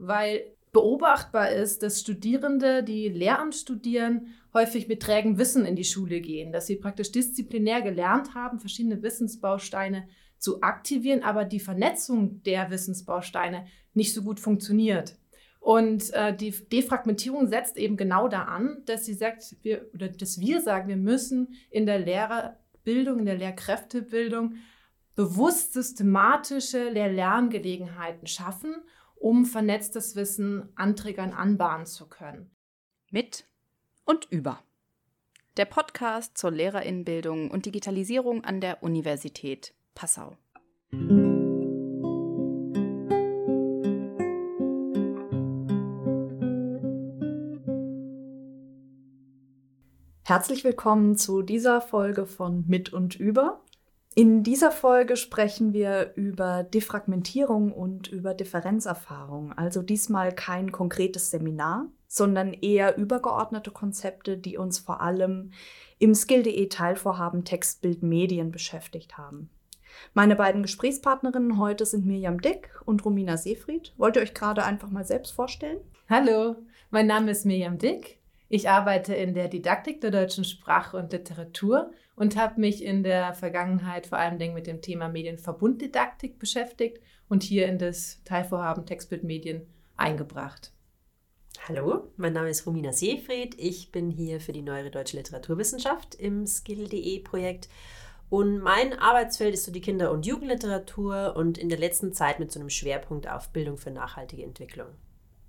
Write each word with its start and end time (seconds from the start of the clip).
weil 0.00 0.42
beobachtbar 0.72 1.50
ist, 1.50 1.82
dass 1.82 2.00
Studierende, 2.00 2.82
die 2.82 3.08
Lehramt 3.08 3.54
studieren, 3.54 4.28
häufig 4.54 4.88
mit 4.88 5.02
trägem 5.02 5.38
Wissen 5.38 5.64
in 5.64 5.76
die 5.76 5.84
Schule 5.84 6.20
gehen, 6.20 6.52
dass 6.52 6.66
sie 6.66 6.76
praktisch 6.76 7.12
disziplinär 7.12 7.82
gelernt 7.82 8.34
haben, 8.34 8.58
verschiedene 8.58 9.02
Wissensbausteine 9.02 10.08
zu 10.38 10.62
aktivieren, 10.62 11.22
aber 11.22 11.44
die 11.44 11.60
Vernetzung 11.60 12.42
der 12.44 12.70
Wissensbausteine 12.70 13.66
nicht 13.94 14.14
so 14.14 14.22
gut 14.22 14.40
funktioniert. 14.40 15.16
Und 15.60 16.12
äh, 16.14 16.34
die 16.34 16.50
Defragmentierung 16.50 17.46
setzt 17.46 17.76
eben 17.76 17.98
genau 17.98 18.28
da 18.28 18.44
an, 18.44 18.78
dass 18.86 19.04
sie 19.04 19.12
sagt, 19.12 19.56
wir, 19.62 19.90
oder 19.92 20.08
dass 20.08 20.40
wir 20.40 20.62
sagen, 20.62 20.88
wir 20.88 20.96
müssen 20.96 21.54
in 21.70 21.84
der 21.84 21.98
Lehrerbildung, 21.98 23.18
in 23.18 23.26
der 23.26 23.36
Lehrkräftebildung 23.36 24.54
bewusst 25.16 25.74
systematische 25.74 26.88
Lehr-Lerngelegenheiten 26.88 28.26
schaffen, 28.26 28.76
um 29.20 29.44
vernetztes 29.44 30.16
Wissen 30.16 30.70
Anträgern 30.74 31.32
anbahnen 31.32 31.86
zu 31.86 32.08
können. 32.08 32.50
Mit 33.10 33.44
und 34.06 34.26
über. 34.30 34.62
Der 35.58 35.66
Podcast 35.66 36.38
zur 36.38 36.50
Lehrerinnenbildung 36.50 37.50
und 37.50 37.66
Digitalisierung 37.66 38.44
an 38.44 38.62
der 38.62 38.82
Universität 38.82 39.74
Passau. 39.94 40.36
Herzlich 50.24 50.64
willkommen 50.64 51.16
zu 51.16 51.42
dieser 51.42 51.82
Folge 51.82 52.24
von 52.24 52.64
Mit 52.68 52.92
und 52.92 53.16
Über. 53.16 53.60
In 54.16 54.42
dieser 54.42 54.72
Folge 54.72 55.16
sprechen 55.16 55.72
wir 55.72 56.12
über 56.16 56.64
Defragmentierung 56.64 57.72
und 57.72 58.08
über 58.08 58.34
Differenzerfahrung. 58.34 59.52
Also 59.52 59.82
diesmal 59.82 60.32
kein 60.34 60.72
konkretes 60.72 61.30
Seminar, 61.30 61.86
sondern 62.08 62.52
eher 62.52 62.96
übergeordnete 62.96 63.70
Konzepte, 63.70 64.36
die 64.36 64.58
uns 64.58 64.80
vor 64.80 65.00
allem 65.00 65.52
im 66.00 66.14
Skill.de 66.16 66.68
Teilvorhaben 66.68 67.44
Textbild 67.44 68.02
Medien 68.02 68.50
beschäftigt 68.50 69.16
haben. 69.16 69.48
Meine 70.12 70.34
beiden 70.34 70.62
Gesprächspartnerinnen 70.62 71.58
heute 71.58 71.86
sind 71.86 72.04
Mirjam 72.04 72.40
Dick 72.40 72.68
und 72.84 73.04
Romina 73.04 73.36
Seefried. 73.36 73.92
Wollt 73.96 74.16
ihr 74.16 74.22
euch 74.22 74.34
gerade 74.34 74.64
einfach 74.64 74.90
mal 74.90 75.04
selbst 75.04 75.30
vorstellen? 75.30 75.78
Hallo, 76.08 76.56
mein 76.90 77.06
Name 77.06 77.30
ist 77.30 77.46
Mirjam 77.46 77.78
Dick. 77.78 78.18
Ich 78.48 78.68
arbeite 78.68 79.14
in 79.14 79.34
der 79.34 79.46
Didaktik 79.46 80.00
der 80.00 80.10
deutschen 80.10 80.42
Sprache 80.42 80.96
und 80.96 81.12
Literatur 81.12 81.92
und 82.20 82.36
habe 82.36 82.60
mich 82.60 82.84
in 82.84 83.02
der 83.02 83.32
Vergangenheit 83.32 84.06
vor 84.06 84.18
allem 84.18 84.52
mit 84.52 84.66
dem 84.66 84.82
Thema 84.82 85.08
Medienverbunddidaktik 85.08 86.38
beschäftigt 86.38 87.00
und 87.30 87.42
hier 87.42 87.66
in 87.66 87.78
das 87.78 88.22
Teilvorhaben 88.24 88.84
Textbildmedien 88.84 89.66
eingebracht. 89.96 90.70
Hallo, 91.66 92.12
mein 92.18 92.34
Name 92.34 92.50
ist 92.50 92.66
Romina 92.66 92.92
Seefried. 92.92 93.54
Ich 93.58 93.90
bin 93.90 94.10
hier 94.10 94.38
für 94.42 94.52
die 94.52 94.60
Neuere 94.60 94.90
Deutsche 94.90 95.16
Literaturwissenschaft 95.16 96.14
im 96.14 96.46
Skill.de 96.46 97.20
Projekt 97.20 97.70
und 98.28 98.58
mein 98.58 98.92
Arbeitsfeld 98.98 99.54
ist 99.54 99.64
so 99.64 99.72
die 99.72 99.80
Kinder- 99.80 100.12
und 100.12 100.26
Jugendliteratur 100.26 101.34
und 101.36 101.56
in 101.56 101.70
der 101.70 101.78
letzten 101.78 102.12
Zeit 102.12 102.38
mit 102.38 102.52
so 102.52 102.60
einem 102.60 102.68
Schwerpunkt 102.68 103.30
auf 103.30 103.48
Bildung 103.48 103.78
für 103.78 103.92
nachhaltige 103.92 104.44
Entwicklung. 104.44 104.88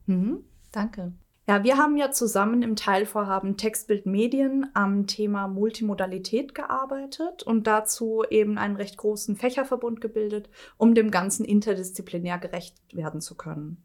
Mhm, 0.06 0.46
danke. 0.72 1.12
Ja, 1.48 1.64
wir 1.64 1.78
haben 1.78 1.98
ja 1.98 2.12
zusammen 2.12 2.62
im 2.62 2.76
Teilvorhaben 2.76 3.58
Textbild 3.58 4.06
Medien 4.06 4.70
am 4.76 5.08
Thema 5.08 5.48
Multimodalität 5.48 6.54
gearbeitet 6.54 7.42
und 7.42 7.66
dazu 7.66 8.24
eben 8.30 8.60
einen 8.60 8.76
recht 8.76 8.96
großen 8.98 9.36
Fächerverbund 9.36 10.02
gebildet, 10.02 10.50
um 10.78 10.94
dem 10.94 11.10
Ganzen 11.10 11.44
interdisziplinär 11.44 12.38
gerecht 12.38 12.76
werden 12.94 13.22
zu 13.22 13.36
können. 13.36 13.84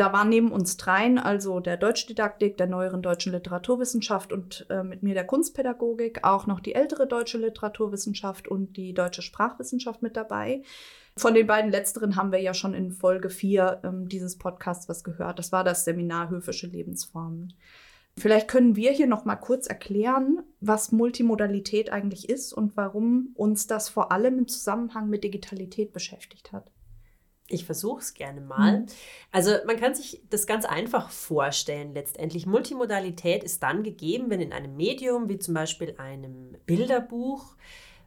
Da 0.00 0.14
waren 0.14 0.30
neben 0.30 0.50
uns 0.50 0.78
dreien, 0.78 1.18
also 1.18 1.60
der 1.60 1.76
Deutschdidaktik, 1.76 2.56
der 2.56 2.66
neueren 2.66 3.02
deutschen 3.02 3.32
Literaturwissenschaft 3.32 4.32
und 4.32 4.64
äh, 4.70 4.82
mit 4.82 5.02
mir 5.02 5.12
der 5.12 5.26
Kunstpädagogik, 5.26 6.24
auch 6.24 6.46
noch 6.46 6.60
die 6.60 6.74
ältere 6.74 7.06
deutsche 7.06 7.36
Literaturwissenschaft 7.36 8.48
und 8.48 8.78
die 8.78 8.94
deutsche 8.94 9.20
Sprachwissenschaft 9.20 10.00
mit 10.00 10.16
dabei. 10.16 10.62
Von 11.18 11.34
den 11.34 11.46
beiden 11.46 11.70
letzteren 11.70 12.16
haben 12.16 12.32
wir 12.32 12.40
ja 12.40 12.54
schon 12.54 12.72
in 12.72 12.92
Folge 12.92 13.28
4 13.28 13.82
ähm, 13.84 14.08
dieses 14.08 14.38
Podcasts 14.38 14.88
was 14.88 15.04
gehört. 15.04 15.38
Das 15.38 15.52
war 15.52 15.64
das 15.64 15.84
Seminar 15.84 16.30
Höfische 16.30 16.66
Lebensformen. 16.66 17.52
Vielleicht 18.16 18.48
können 18.48 18.76
wir 18.76 18.92
hier 18.92 19.06
noch 19.06 19.26
mal 19.26 19.36
kurz 19.36 19.66
erklären, 19.66 20.42
was 20.60 20.92
Multimodalität 20.92 21.92
eigentlich 21.92 22.26
ist 22.30 22.54
und 22.54 22.74
warum 22.74 23.34
uns 23.34 23.66
das 23.66 23.90
vor 23.90 24.12
allem 24.12 24.38
im 24.38 24.48
Zusammenhang 24.48 25.10
mit 25.10 25.24
Digitalität 25.24 25.92
beschäftigt 25.92 26.52
hat. 26.52 26.70
Ich 27.50 27.64
versuche 27.64 28.00
es 28.00 28.14
gerne 28.14 28.40
mal. 28.40 28.80
Mhm. 28.80 28.86
Also 29.32 29.52
man 29.66 29.76
kann 29.76 29.94
sich 29.94 30.22
das 30.30 30.46
ganz 30.46 30.64
einfach 30.64 31.10
vorstellen 31.10 31.94
letztendlich. 31.94 32.46
Multimodalität 32.46 33.44
ist 33.44 33.62
dann 33.62 33.82
gegeben, 33.82 34.30
wenn 34.30 34.40
in 34.40 34.52
einem 34.52 34.76
Medium 34.76 35.28
wie 35.28 35.38
zum 35.38 35.54
Beispiel 35.54 35.94
einem 35.98 36.56
Bilderbuch 36.66 37.56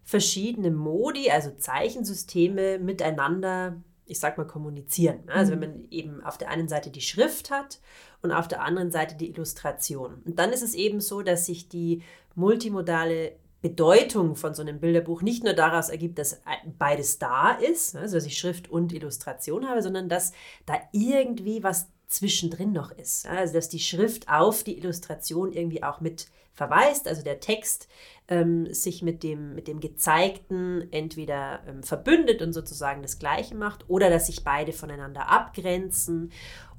verschiedene 0.04 0.72
Modi, 0.72 1.30
also 1.30 1.52
Zeichensysteme 1.52 2.80
miteinander, 2.80 3.82
ich 4.06 4.20
sag 4.20 4.38
mal, 4.38 4.48
kommunizieren. 4.48 5.20
Also 5.28 5.52
wenn 5.52 5.60
mhm. 5.60 5.66
man 5.66 5.88
eben 5.92 6.24
auf 6.24 6.38
der 6.38 6.50
einen 6.50 6.68
Seite 6.68 6.90
die 6.90 7.02
Schrift 7.02 7.52
hat 7.52 7.80
und 8.22 8.32
auf 8.32 8.48
der 8.48 8.62
anderen 8.62 8.92
Seite 8.92 9.16
die 9.16 9.30
Illustration. 9.30 10.22
Und 10.26 10.40
dann 10.40 10.52
ist 10.52 10.64
es 10.64 10.74
eben 10.74 11.00
so, 11.00 11.22
dass 11.22 11.46
sich 11.46 11.70
die 11.70 12.02
multimodale 12.36 13.34
Bedeutung 13.64 14.36
von 14.36 14.54
so 14.54 14.62
einem 14.62 14.82
Bilderbuch 14.82 15.22
nicht 15.22 15.46
nur 15.46 15.54
daraus 15.54 15.88
ergibt, 15.88 16.20
dass 16.20 16.42
beides 16.78 17.18
da 17.18 17.52
ist, 17.52 17.96
also 17.96 18.18
dass 18.18 18.26
ich 18.26 18.38
Schrift 18.38 18.70
und 18.70 18.92
Illustration 18.92 19.70
habe, 19.70 19.82
sondern 19.82 20.10
dass 20.10 20.34
da 20.66 20.82
irgendwie 20.92 21.64
was 21.64 21.88
zwischendrin 22.08 22.72
noch 22.72 22.92
ist. 22.92 23.28
Also 23.28 23.54
dass 23.54 23.70
die 23.70 23.80
Schrift 23.80 24.30
auf 24.30 24.64
die 24.64 24.78
Illustration 24.78 25.52
irgendwie 25.52 25.84
auch 25.84 26.02
mit 26.02 26.28
verweist, 26.54 27.08
also 27.08 27.24
der 27.24 27.40
Text 27.40 27.88
ähm, 28.28 28.72
sich 28.72 29.02
mit 29.02 29.24
dem, 29.24 29.56
mit 29.56 29.68
dem 29.68 29.80
Gezeigten 29.80 30.88
entweder 30.92 31.62
ähm, 31.68 31.82
verbündet 31.82 32.42
und 32.42 32.54
sozusagen 32.54 33.02
das 33.02 33.18
Gleiche 33.18 33.56
macht 33.56 33.90
oder 33.90 34.10
dass 34.10 34.28
sich 34.28 34.44
beide 34.44 34.72
voneinander 34.72 35.30
abgrenzen 35.30 36.32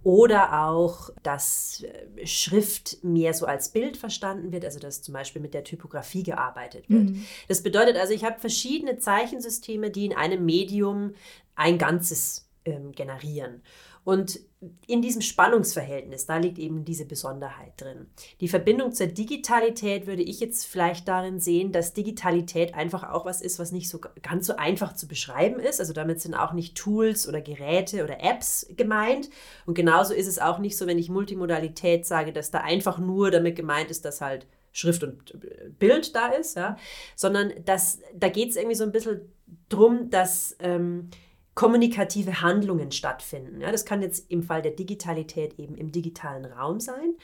oder 0.05 0.67
auch, 0.67 1.11
dass 1.23 1.83
äh, 1.83 2.27
Schrift 2.27 3.03
mehr 3.03 3.34
so 3.34 3.47
als 3.47 3.71
Bild 3.71 3.97
verstanden 3.97 4.53
wird, 4.53 4.65
also 4.65 4.79
dass 4.79 5.03
zum 5.03 5.15
Beispiel 5.15 5.43
mit 5.43 5.55
der 5.55 5.65
Typografie 5.65 6.23
gearbeitet 6.23 6.89
wird. 6.89 7.11
Mhm. 7.11 7.25
Das 7.49 7.63
bedeutet 7.63 7.97
also, 7.97 8.13
ich 8.13 8.23
habe 8.23 8.39
verschiedene 8.39 8.99
Zeichensysteme, 8.99 9.91
die 9.91 10.07
in 10.07 10.15
einem 10.15 10.45
Medium 10.45 11.15
ein 11.57 11.79
Ganzes 11.79 12.49
ähm, 12.65 12.93
generieren. 12.93 13.63
Und 14.04 14.41
in 14.87 15.03
diesem 15.03 15.20
Spannungsverhältnis, 15.20 16.25
da 16.25 16.38
liegt 16.38 16.59
eben 16.59 16.84
diese 16.84 17.04
Besonderheit 17.04 17.72
drin. 17.76 18.06
Die 18.41 18.48
Verbindung 18.48 18.92
zur 18.92 19.09
Digitalität 19.09 20.06
würde 20.06 20.22
ich 20.22 20.41
jetzt 20.41 20.66
vielleicht 20.66 21.06
darin 21.06 21.38
sehen, 21.41 21.72
dass 21.72 21.92
Digitalität 21.92 22.75
einfach 22.75 23.10
auch 23.10 23.26
was 23.26 23.42
ist, 23.42 23.59
was 23.59 23.72
nicht 23.72 23.91
so 23.91 24.00
ganz 24.22 24.47
so 24.47 24.56
einfach 24.56 24.94
zu 24.94 25.06
beschreiben 25.06 25.59
ist. 25.59 25.81
Also 25.81 25.92
damit 25.92 26.20
sind 26.20 26.34
auch 26.34 26.53
nicht 26.53 26.76
Tools 26.76 27.28
oder 27.28 27.42
Geräte 27.42 28.04
oder 28.04 28.22
Apps 28.22 28.66
gemeint. 28.76 29.28
Und 29.66 29.75
genauso 29.75 30.15
ist 30.15 30.28
es 30.28 30.38
auch 30.38 30.59
nicht 30.59 30.78
so, 30.78 30.86
wenn 30.86 30.98
ich 30.98 31.10
Multimodalität 31.10 32.06
sage, 32.06 32.32
dass 32.32 32.50
da 32.50 32.60
einfach 32.60 32.98
nur 32.98 33.31
damit 33.31 33.56
gemeint 33.56 33.91
ist, 33.91 34.04
dass 34.04 34.22
halt 34.22 34.47
Schrift 34.72 35.04
und 35.04 35.78
Bild 35.78 36.15
da 36.16 36.28
ist, 36.28 36.56
ja, 36.56 36.76
sondern 37.15 37.53
dass, 37.65 38.00
da 38.15 38.28
geht 38.28 38.50
es 38.50 38.56
irgendwie 38.56 38.75
so 38.75 38.84
ein 38.84 38.92
bisschen 38.92 39.21
drum, 39.69 40.10
dass 40.10 40.56
ähm, 40.59 41.10
kommunikative 41.54 42.41
Handlungen 42.41 42.91
stattfinden. 42.91 43.60
Ja, 43.60 43.70
das 43.70 43.84
kann 43.84 44.03
jetzt 44.03 44.31
im 44.31 44.42
Fall 44.42 44.62
der 44.62 44.72
Digitalität 44.72 45.59
eben 45.59 45.76
im 45.76 45.92
digitalen 45.92 46.44
Raum 46.44 46.81
sein. 46.81 47.15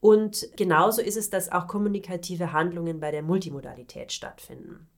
Und 0.00 0.48
genauso 0.56 1.00
ist 1.00 1.16
es, 1.16 1.30
dass 1.30 1.52
auch 1.52 1.68
kommunikative 1.68 2.52
Handlungen 2.52 3.00
bei 3.00 3.10
der 3.10 3.22
Multimodalität 3.22 4.12
stattfinden. 4.12 4.88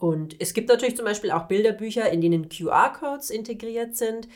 Und 0.00 0.34
es 0.40 0.54
gibt 0.54 0.70
natürlich 0.70 0.96
zum 0.96 1.04
Beispiel 1.04 1.30
auch 1.30 1.46
Bilderbücher, 1.46 2.08
in 2.08 2.22
denen 2.22 2.48
QR-Codes 2.48 3.28
integriert 3.28 3.98
sind, 3.98 4.28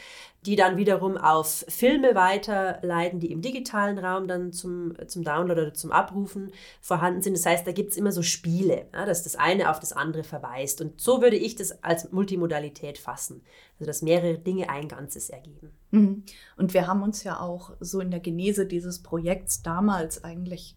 die 0.44 0.56
dann 0.56 0.76
wiederum 0.76 1.16
auf 1.16 1.64
Filme 1.68 2.14
weiterleiten, 2.14 3.18
die 3.18 3.32
im 3.32 3.40
digitalen 3.40 3.98
Raum 3.98 4.28
dann 4.28 4.52
zum, 4.52 4.92
zum 5.06 5.24
Download 5.24 5.58
oder 5.58 5.72
zum 5.72 5.90
Abrufen 5.90 6.52
vorhanden 6.82 7.22
sind. 7.22 7.34
Das 7.34 7.46
heißt, 7.46 7.66
da 7.66 7.72
gibt 7.72 7.92
es 7.92 7.96
immer 7.96 8.12
so 8.12 8.20
Spiele, 8.20 8.88
ja, 8.92 9.06
dass 9.06 9.22
das 9.22 9.36
eine 9.36 9.70
auf 9.70 9.80
das 9.80 9.94
andere 9.94 10.22
verweist. 10.22 10.82
Und 10.82 11.00
so 11.00 11.22
würde 11.22 11.36
ich 11.36 11.56
das 11.56 11.82
als 11.82 12.12
Multimodalität 12.12 12.98
fassen. 12.98 13.40
Also, 13.78 13.86
dass 13.86 14.02
mehrere 14.02 14.38
Dinge 14.38 14.68
ein 14.68 14.88
Ganzes 14.88 15.30
ergeben. 15.30 15.70
Mhm. 15.92 16.24
Und 16.58 16.74
wir 16.74 16.86
haben 16.86 17.02
uns 17.02 17.24
ja 17.24 17.40
auch 17.40 17.72
so 17.80 18.00
in 18.00 18.10
der 18.10 18.20
Genese 18.20 18.66
dieses 18.66 19.02
Projekts 19.02 19.62
damals 19.62 20.24
eigentlich 20.24 20.76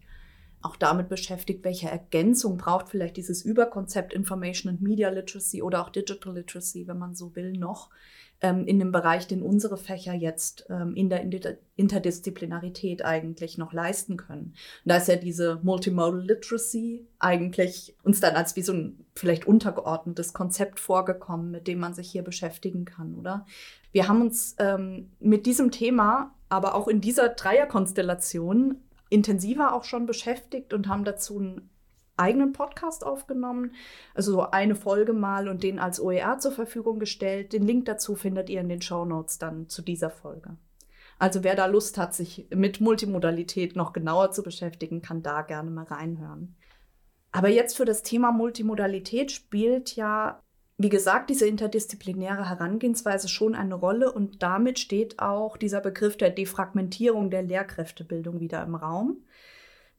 auch 0.62 0.76
damit 0.76 1.08
beschäftigt, 1.08 1.64
welche 1.64 1.88
Ergänzung 1.88 2.56
braucht 2.56 2.88
vielleicht 2.88 3.16
dieses 3.16 3.44
Überkonzept 3.44 4.12
Information 4.12 4.70
and 4.70 4.82
Media 4.82 5.08
Literacy 5.08 5.62
oder 5.62 5.82
auch 5.82 5.90
Digital 5.90 6.34
Literacy, 6.34 6.86
wenn 6.86 6.98
man 6.98 7.14
so 7.14 7.34
will, 7.36 7.52
noch. 7.52 7.90
ähm, 8.40 8.66
in 8.66 8.78
dem 8.78 8.92
Bereich, 8.92 9.26
den 9.26 9.42
unsere 9.42 9.76
Fächer 9.76 10.14
jetzt 10.14 10.66
ähm, 10.70 10.94
in 10.94 11.10
der 11.10 11.24
Interdisziplinarität 11.76 13.04
eigentlich 13.04 13.58
noch 13.58 13.72
leisten 13.72 14.16
können. 14.16 14.54
Und 14.84 14.88
da 14.90 14.96
ist 14.96 15.08
ja 15.08 15.16
diese 15.16 15.58
Multimodal 15.62 16.22
Literacy 16.22 17.06
eigentlich 17.18 17.96
uns 18.02 18.20
dann 18.20 18.36
als 18.36 18.54
wie 18.56 18.62
so 18.62 18.72
ein 18.72 19.04
vielleicht 19.14 19.46
untergeordnetes 19.46 20.32
Konzept 20.32 20.78
vorgekommen, 20.78 21.50
mit 21.50 21.66
dem 21.66 21.80
man 21.80 21.94
sich 21.94 22.10
hier 22.10 22.22
beschäftigen 22.22 22.84
kann, 22.84 23.14
oder? 23.14 23.46
Wir 23.90 24.06
haben 24.06 24.20
uns 24.20 24.54
ähm, 24.58 25.10
mit 25.18 25.46
diesem 25.46 25.70
Thema 25.70 26.34
aber 26.50 26.74
auch 26.74 26.88
in 26.88 27.00
dieser 27.00 27.28
Dreierkonstellation 27.28 28.76
intensiver 29.08 29.74
auch 29.74 29.84
schon 29.84 30.06
beschäftigt 30.06 30.72
und 30.72 30.88
haben 30.88 31.04
dazu 31.04 31.38
einen 31.38 31.70
eigenen 32.16 32.52
Podcast 32.52 33.04
aufgenommen, 33.04 33.72
also 34.14 34.32
so 34.32 34.50
eine 34.50 34.74
Folge 34.74 35.12
mal 35.12 35.48
und 35.48 35.62
den 35.62 35.78
als 35.78 36.00
OER 36.00 36.38
zur 36.38 36.52
Verfügung 36.52 36.98
gestellt. 36.98 37.52
Den 37.52 37.66
Link 37.66 37.84
dazu 37.86 38.16
findet 38.16 38.50
ihr 38.50 38.60
in 38.60 38.68
den 38.68 38.82
Show 38.82 39.04
Notes 39.04 39.38
dann 39.38 39.68
zu 39.68 39.82
dieser 39.82 40.10
Folge. 40.10 40.56
Also 41.18 41.42
wer 41.42 41.56
da 41.56 41.66
Lust 41.66 41.98
hat, 41.98 42.14
sich 42.14 42.46
mit 42.54 42.80
Multimodalität 42.80 43.74
noch 43.76 43.92
genauer 43.92 44.30
zu 44.30 44.42
beschäftigen, 44.42 45.02
kann 45.02 45.22
da 45.22 45.42
gerne 45.42 45.70
mal 45.70 45.84
reinhören. 45.84 46.56
Aber 47.32 47.48
jetzt 47.48 47.76
für 47.76 47.84
das 47.84 48.02
Thema 48.02 48.32
Multimodalität 48.32 49.32
spielt 49.32 49.96
ja 49.96 50.42
wie 50.80 50.88
gesagt, 50.88 51.28
diese 51.28 51.46
interdisziplinäre 51.46 52.48
Herangehensweise 52.48 53.28
schon 53.28 53.56
eine 53.56 53.74
Rolle 53.74 54.12
und 54.12 54.44
damit 54.44 54.78
steht 54.78 55.18
auch 55.18 55.56
dieser 55.56 55.80
Begriff 55.80 56.16
der 56.16 56.30
Defragmentierung 56.30 57.30
der 57.30 57.42
Lehrkräftebildung 57.42 58.38
wieder 58.38 58.62
im 58.62 58.76
Raum. 58.76 59.24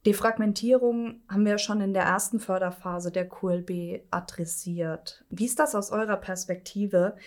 Defragmentierung 0.06 1.22
haben 1.28 1.46
wir 1.46 1.58
schon 1.58 1.82
in 1.82 1.94
der 1.94 2.04
ersten 2.04 2.40
Förderphase 2.40 3.12
der 3.12 3.28
QLB 3.28 4.06
adressiert. 4.10 5.26
Wie 5.30 5.46
ist 5.46 5.60
das 5.60 5.76
aus 5.76 5.92
eurer 5.92 6.16
Perspektive? 6.16 7.18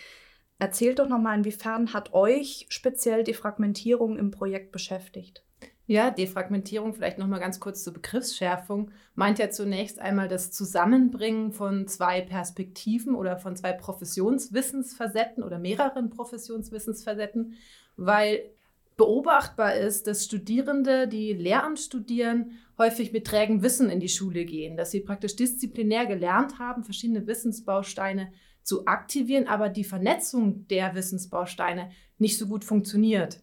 Erzählt 0.57 0.97
doch 0.97 1.07
nochmal, 1.07 1.37
inwiefern 1.37 1.93
hat 1.93 2.11
euch 2.13 2.65
speziell 2.69 3.23
Defragmentierung 3.23 4.17
im 4.17 4.31
Projekt 4.31 4.71
beschäftigt? 4.71 5.43
Ja, 5.85 6.11
Defragmentierung, 6.11 6.93
vielleicht 6.93 7.17
nochmal 7.17 7.41
ganz 7.41 7.59
kurz 7.59 7.83
zur 7.83 7.93
Begriffsschärfung, 7.93 8.91
meint 9.15 9.37
ja 9.37 9.49
zunächst 9.49 9.99
einmal 9.99 10.29
das 10.29 10.49
Zusammenbringen 10.51 11.51
von 11.51 11.87
zwei 11.87 12.21
Perspektiven 12.21 13.15
oder 13.15 13.37
von 13.37 13.57
zwei 13.57 13.73
Professionswissensfacetten 13.73 15.43
oder 15.43 15.59
mehreren 15.59 16.09
Professionswissensfacetten, 16.09 17.55
weil 17.97 18.49
beobachtbar 18.95 19.75
ist, 19.75 20.07
dass 20.07 20.23
Studierende, 20.23 21.09
die 21.09 21.33
Lehramt 21.33 21.79
studieren, 21.79 22.51
häufig 22.77 23.11
mit 23.11 23.27
trägem 23.27 23.61
Wissen 23.61 23.89
in 23.89 23.99
die 23.99 24.09
Schule 24.09 24.45
gehen, 24.45 24.77
dass 24.77 24.91
sie 24.91 25.01
praktisch 25.01 25.35
disziplinär 25.35 26.05
gelernt 26.05 26.59
haben, 26.59 26.85
verschiedene 26.85 27.27
Wissensbausteine 27.27 28.31
zu 28.61 28.87
aktivieren, 28.87 29.47
aber 29.47 29.67
die 29.67 29.83
Vernetzung 29.83 30.65
der 30.69 30.95
Wissensbausteine 30.95 31.91
nicht 32.17 32.37
so 32.37 32.47
gut 32.47 32.63
funktioniert. 32.63 33.41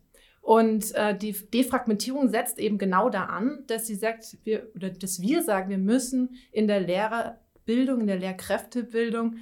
Und 0.50 0.97
äh, 0.97 1.17
die 1.17 1.31
Defragmentierung 1.31 2.29
setzt 2.29 2.58
eben 2.58 2.76
genau 2.76 3.08
da 3.08 3.26
an, 3.26 3.62
dass 3.69 3.87
sie 3.87 3.94
sagt, 3.94 4.37
wir, 4.43 4.69
oder 4.75 4.91
dass 4.91 5.23
wir 5.23 5.44
sagen, 5.44 5.70
wir 5.70 5.79
müssen 5.79 6.35
in 6.50 6.67
der 6.67 6.81
Lehrerbildung, 6.81 8.00
in 8.00 8.08
der 8.08 8.19
Lehrkräftebildung 8.19 9.37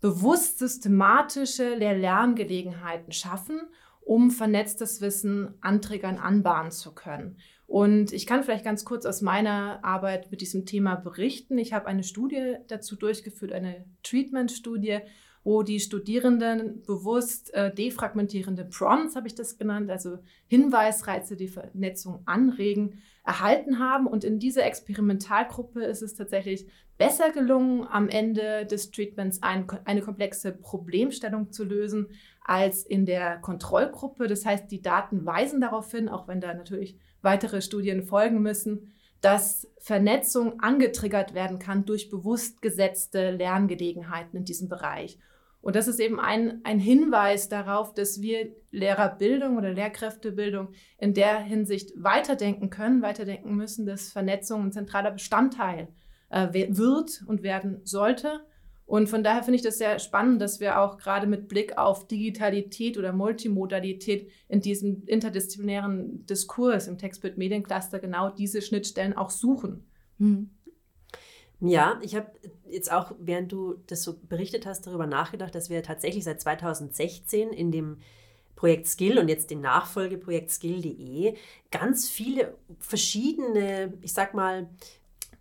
bewusst 0.00 0.60
systematische 0.60 1.74
Lehr-Lerngelegenheiten 1.74 3.10
schaffen, 3.10 3.62
um 4.00 4.30
vernetztes 4.30 5.00
Wissen 5.00 5.54
anträgern, 5.60 6.18
anbahnen 6.18 6.70
zu 6.70 6.94
können. 6.94 7.38
Und 7.66 8.12
ich 8.12 8.24
kann 8.24 8.44
vielleicht 8.44 8.64
ganz 8.64 8.84
kurz 8.84 9.06
aus 9.06 9.22
meiner 9.22 9.84
Arbeit 9.84 10.30
mit 10.30 10.40
diesem 10.40 10.66
Thema 10.66 10.94
berichten. 10.94 11.58
Ich 11.58 11.72
habe 11.72 11.88
eine 11.88 12.04
Studie 12.04 12.58
dazu 12.68 12.94
durchgeführt, 12.94 13.50
eine 13.50 13.86
Treatment-Studie, 14.04 15.00
wo 15.44 15.62
die 15.62 15.78
Studierenden 15.78 16.82
bewusst 16.82 17.52
äh, 17.52 17.72
defragmentierende 17.72 18.64
Prompts, 18.64 19.14
habe 19.14 19.26
ich 19.26 19.34
das 19.34 19.58
genannt, 19.58 19.90
also 19.90 20.18
Hinweisreize, 20.46 21.36
die 21.36 21.48
Vernetzung 21.48 22.22
anregen, 22.24 23.02
erhalten 23.24 23.78
haben. 23.78 24.06
Und 24.06 24.24
in 24.24 24.38
dieser 24.38 24.64
Experimentalgruppe 24.64 25.84
ist 25.84 26.00
es 26.00 26.14
tatsächlich 26.14 26.66
besser 26.96 27.30
gelungen, 27.30 27.86
am 27.86 28.08
Ende 28.08 28.64
des 28.64 28.90
Treatments 28.90 29.42
ein, 29.42 29.66
eine 29.84 30.00
komplexe 30.00 30.52
Problemstellung 30.52 31.52
zu 31.52 31.64
lösen 31.64 32.08
als 32.42 32.82
in 32.82 33.04
der 33.04 33.38
Kontrollgruppe. 33.38 34.26
Das 34.26 34.46
heißt, 34.46 34.70
die 34.70 34.80
Daten 34.80 35.26
weisen 35.26 35.60
darauf 35.60 35.90
hin, 35.90 36.08
auch 36.08 36.26
wenn 36.26 36.40
da 36.40 36.54
natürlich 36.54 36.98
weitere 37.20 37.60
Studien 37.60 38.02
folgen 38.02 38.40
müssen, 38.40 38.92
dass 39.20 39.68
Vernetzung 39.78 40.60
angetriggert 40.60 41.34
werden 41.34 41.58
kann 41.58 41.84
durch 41.84 42.10
bewusst 42.10 42.60
gesetzte 42.62 43.30
Lerngelegenheiten 43.30 44.38
in 44.38 44.44
diesem 44.44 44.68
Bereich. 44.68 45.18
Und 45.64 45.76
das 45.76 45.88
ist 45.88 45.98
eben 45.98 46.20
ein, 46.20 46.60
ein 46.64 46.78
Hinweis 46.78 47.48
darauf, 47.48 47.94
dass 47.94 48.20
wir 48.20 48.54
Lehrerbildung 48.70 49.56
oder 49.56 49.72
Lehrkräftebildung 49.72 50.68
in 50.98 51.14
der 51.14 51.40
Hinsicht 51.40 51.92
weiterdenken 51.96 52.68
können, 52.68 53.00
weiterdenken 53.00 53.56
müssen, 53.56 53.86
dass 53.86 54.12
Vernetzung 54.12 54.64
ein 54.64 54.72
zentraler 54.72 55.10
Bestandteil 55.10 55.88
äh, 56.28 56.48
wird 56.52 57.24
und 57.26 57.42
werden 57.42 57.80
sollte. 57.82 58.40
Und 58.84 59.08
von 59.08 59.24
daher 59.24 59.42
finde 59.42 59.56
ich 59.56 59.62
das 59.62 59.78
sehr 59.78 59.98
spannend, 60.00 60.42
dass 60.42 60.60
wir 60.60 60.78
auch 60.82 60.98
gerade 60.98 61.26
mit 61.26 61.48
Blick 61.48 61.78
auf 61.78 62.06
Digitalität 62.08 62.98
oder 62.98 63.14
Multimodalität 63.14 64.30
in 64.48 64.60
diesem 64.60 65.04
interdisziplinären 65.06 66.26
Diskurs 66.26 66.88
im 66.88 66.98
Textbild-Mediencluster 66.98 68.00
genau 68.00 68.28
diese 68.28 68.60
Schnittstellen 68.60 69.16
auch 69.16 69.30
suchen. 69.30 69.86
Mhm. 70.18 70.50
Ja, 71.60 71.98
ich 72.02 72.14
habe 72.14 72.30
jetzt 72.74 72.92
auch, 72.92 73.12
während 73.18 73.52
du 73.52 73.76
das 73.86 74.02
so 74.02 74.16
berichtet 74.28 74.66
hast, 74.66 74.86
darüber 74.86 75.06
nachgedacht, 75.06 75.54
dass 75.54 75.70
wir 75.70 75.82
tatsächlich 75.82 76.24
seit 76.24 76.40
2016 76.40 77.50
in 77.50 77.72
dem 77.72 77.98
Projekt 78.56 78.86
Skill 78.86 79.18
und 79.18 79.28
jetzt 79.28 79.50
dem 79.50 79.60
Nachfolgeprojekt 79.60 80.50
Skill.de 80.50 81.34
ganz 81.70 82.08
viele 82.08 82.54
verschiedene, 82.78 83.94
ich 84.02 84.12
sag 84.12 84.34
mal, 84.34 84.68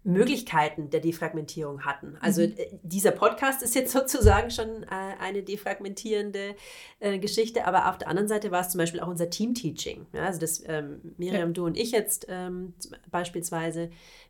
Möglichkeiten 0.06 0.90
der 0.90 1.00
Defragmentierung 1.00 1.86
hatten. 1.86 2.18
Also 2.20 2.42
mhm. 2.42 2.54
Äh, 2.58 2.68
dieser 2.84 3.12
Podcast 3.12 3.64
ist 3.64 3.76
jetzt 3.76 3.92
sozusagen 3.94 4.52
schon 4.52 4.84
äh, 4.84 4.88
eine 5.20 5.44
defragmentierende 5.44 6.56
äh, 7.00 7.20
Geschichte, 7.20 7.66
aber 7.66 7.90
auf 7.90 7.98
der 7.98 8.10
anderen 8.10 8.28
Seite 8.28 8.52
war 8.52 8.62
es 8.62 8.70
zum 8.70 8.80
Beispiel 8.80 9.00
auch 9.00 9.08
unser 9.08 9.30
Team-Teaching. 9.30 10.06
Also 10.14 10.40
das 10.40 10.64
ähm, 10.68 11.00
Miriam, 11.18 11.50
ja. 11.50 11.54
du 11.54 11.66
und 11.66 11.78
ich 11.78 11.92
jetzt 11.92 12.26
ähm, 12.30 12.74
beispielsweise 13.10 13.90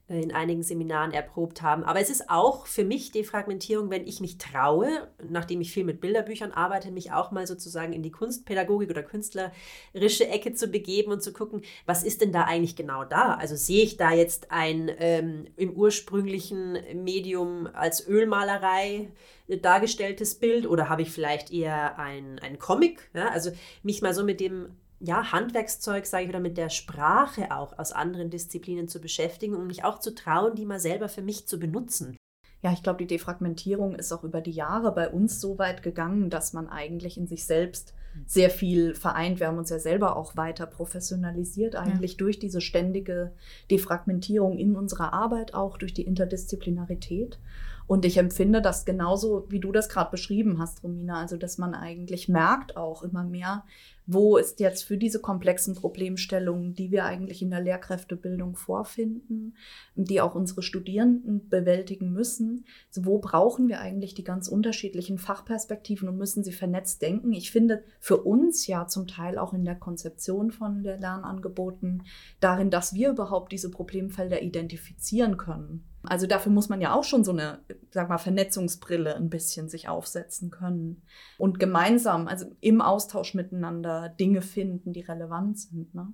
in 0.09 0.33
einigen 0.33 0.63
Seminaren 0.63 1.11
erprobt 1.11 1.61
haben. 1.61 1.83
Aber 1.83 2.01
es 2.01 2.09
ist 2.09 2.29
auch 2.29 2.67
für 2.67 2.83
mich 2.83 3.11
Defragmentierung, 3.11 3.89
wenn 3.89 4.05
ich 4.05 4.19
mich 4.19 4.37
traue, 4.37 5.07
nachdem 5.29 5.61
ich 5.61 5.71
viel 5.71 5.85
mit 5.85 6.01
Bilderbüchern 6.01 6.51
arbeite, 6.51 6.91
mich 6.91 7.13
auch 7.13 7.31
mal 7.31 7.47
sozusagen 7.47 7.93
in 7.93 8.03
die 8.03 8.11
Kunstpädagogik 8.11 8.89
oder 8.89 9.01
künstlerische 9.01 10.27
Ecke 10.27 10.53
zu 10.53 10.67
begeben 10.67 11.13
und 11.13 11.23
zu 11.23 11.31
gucken, 11.31 11.61
was 11.85 12.03
ist 12.03 12.21
denn 12.21 12.33
da 12.33 12.43
eigentlich 12.43 12.75
genau 12.75 13.05
da? 13.05 13.35
Also 13.35 13.55
sehe 13.55 13.83
ich 13.83 13.95
da 13.95 14.11
jetzt 14.11 14.51
ein 14.51 14.91
ähm, 14.99 15.45
im 15.55 15.71
ursprünglichen 15.71 16.77
Medium 17.03 17.67
als 17.73 18.05
Ölmalerei 18.05 19.09
dargestelltes 19.47 20.35
Bild 20.35 20.65
oder 20.67 20.89
habe 20.89 21.01
ich 21.01 21.11
vielleicht 21.11 21.51
eher 21.51 21.97
ein, 21.97 22.39
ein 22.39 22.59
Comic? 22.59 23.09
Ja? 23.13 23.29
Also 23.29 23.51
mich 23.83 24.01
mal 24.01 24.13
so 24.13 24.23
mit 24.23 24.39
dem 24.39 24.75
ja, 25.03 25.33
Handwerkszeug, 25.33 26.05
sage 26.05 26.23
ich, 26.23 26.29
oder 26.29 26.39
mit 26.39 26.57
der 26.57 26.69
Sprache 26.69 27.51
auch 27.51 27.77
aus 27.77 27.91
anderen 27.91 28.29
Disziplinen 28.29 28.87
zu 28.87 29.01
beschäftigen, 29.01 29.53
um 29.53 29.67
mich 29.67 29.83
auch 29.83 29.99
zu 29.99 30.15
trauen, 30.15 30.55
die 30.55 30.65
mal 30.65 30.79
selber 30.79 31.09
für 31.09 31.21
mich 31.21 31.45
zu 31.45 31.59
benutzen. 31.59 32.15
Ja, 32.61 32.71
ich 32.71 32.81
glaube, 32.81 32.99
die 32.99 33.07
Defragmentierung 33.07 33.95
ist 33.95 34.13
auch 34.13 34.23
über 34.23 34.39
die 34.39 34.51
Jahre 34.51 34.93
bei 34.93 35.09
uns 35.09 35.41
so 35.41 35.59
weit 35.59 35.83
gegangen, 35.83 36.29
dass 36.29 36.53
man 36.53 36.69
eigentlich 36.69 37.17
in 37.17 37.27
sich 37.27 37.45
selbst 37.45 37.93
sehr 38.25 38.49
viel 38.49 38.95
vereint. 38.95 39.41
Wir 39.41 39.47
haben 39.47 39.57
uns 39.57 39.69
ja 39.69 39.79
selber 39.79 40.15
auch 40.15 40.37
weiter 40.37 40.67
professionalisiert, 40.67 41.75
eigentlich 41.75 42.11
ja. 42.13 42.17
durch 42.19 42.39
diese 42.39 42.61
ständige 42.61 43.33
Defragmentierung 43.69 44.57
in 44.57 44.77
unserer 44.77 45.11
Arbeit, 45.11 45.53
auch 45.53 45.77
durch 45.77 45.93
die 45.93 46.03
Interdisziplinarität. 46.03 47.39
Und 47.85 48.05
ich 48.05 48.17
empfinde 48.17 48.61
das 48.61 48.85
genauso, 48.85 49.45
wie 49.49 49.59
du 49.59 49.71
das 49.73 49.89
gerade 49.89 50.11
beschrieben 50.11 50.59
hast, 50.59 50.83
Romina. 50.83 51.19
Also, 51.19 51.35
dass 51.35 51.57
man 51.57 51.75
eigentlich 51.75 52.29
merkt 52.29 52.77
auch 52.77 53.03
immer 53.03 53.23
mehr, 53.23 53.65
wo 54.05 54.37
ist 54.37 54.59
jetzt 54.59 54.83
für 54.83 54.97
diese 54.97 55.19
komplexen 55.19 55.75
Problemstellungen, 55.75 56.73
die 56.73 56.91
wir 56.91 57.05
eigentlich 57.05 57.41
in 57.41 57.49
der 57.49 57.61
Lehrkräftebildung 57.61 58.55
vorfinden, 58.55 59.55
die 59.95 60.21
auch 60.21 60.35
unsere 60.35 60.61
Studierenden 60.61 61.47
bewältigen 61.49 62.11
müssen, 62.11 62.65
also 62.89 63.05
wo 63.05 63.19
brauchen 63.19 63.67
wir 63.67 63.79
eigentlich 63.79 64.13
die 64.13 64.23
ganz 64.23 64.47
unterschiedlichen 64.47 65.17
Fachperspektiven 65.17 66.09
und 66.09 66.17
müssen 66.17 66.43
sie 66.43 66.51
vernetzt 66.51 67.01
denken. 67.01 67.31
Ich 67.33 67.51
finde 67.51 67.83
für 67.99 68.17
uns 68.17 68.67
ja 68.67 68.87
zum 68.87 69.07
Teil 69.07 69.37
auch 69.37 69.53
in 69.53 69.65
der 69.65 69.75
Konzeption 69.75 70.51
von 70.51 70.83
der 70.83 70.99
Lernangeboten 70.99 72.03
darin, 72.39 72.69
dass 72.69 72.93
wir 72.93 73.09
überhaupt 73.09 73.51
diese 73.51 73.71
Problemfelder 73.71 74.41
identifizieren 74.41 75.37
können. 75.37 75.85
Also 76.03 76.27
dafür 76.27 76.51
muss 76.51 76.67
man 76.67 76.81
ja 76.81 76.93
auch 76.93 77.05
schon 77.05 77.23
so 77.23 77.31
eine, 77.31 77.59
sag 77.93 78.09
mal, 78.09 78.17
Vernetzungsbrille 78.17 79.15
ein 79.15 79.29
bisschen 79.29 79.69
sich 79.69 79.87
aufsetzen 79.87 80.49
können 80.49 81.03
und 81.37 81.59
gemeinsam, 81.59 82.27
also 82.27 82.45
im 82.59 82.81
Austausch 82.81 83.33
miteinander 83.33 84.09
Dinge 84.09 84.41
finden, 84.41 84.93
die 84.93 85.01
relevant 85.01 85.59
sind. 85.59 85.93
Ne? 85.93 86.11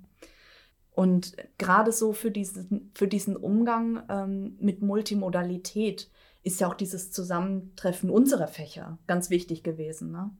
Und 0.91 1.37
gerade 1.57 1.91
so 1.91 2.11
für 2.11 2.31
diesen, 2.31 2.91
für 2.93 3.07
diesen 3.07 3.37
Umgang 3.37 4.03
ähm, 4.09 4.57
mit 4.59 4.81
Multimodalität 4.81 6.09
ist 6.43 6.59
ja 6.59 6.67
auch 6.67 6.73
dieses 6.73 7.11
Zusammentreffen 7.11 8.09
unserer 8.09 8.47
Fächer 8.47 8.97
ganz 9.07 9.29
wichtig 9.29 9.63
gewesen. 9.63 10.11
Ne? 10.11 10.31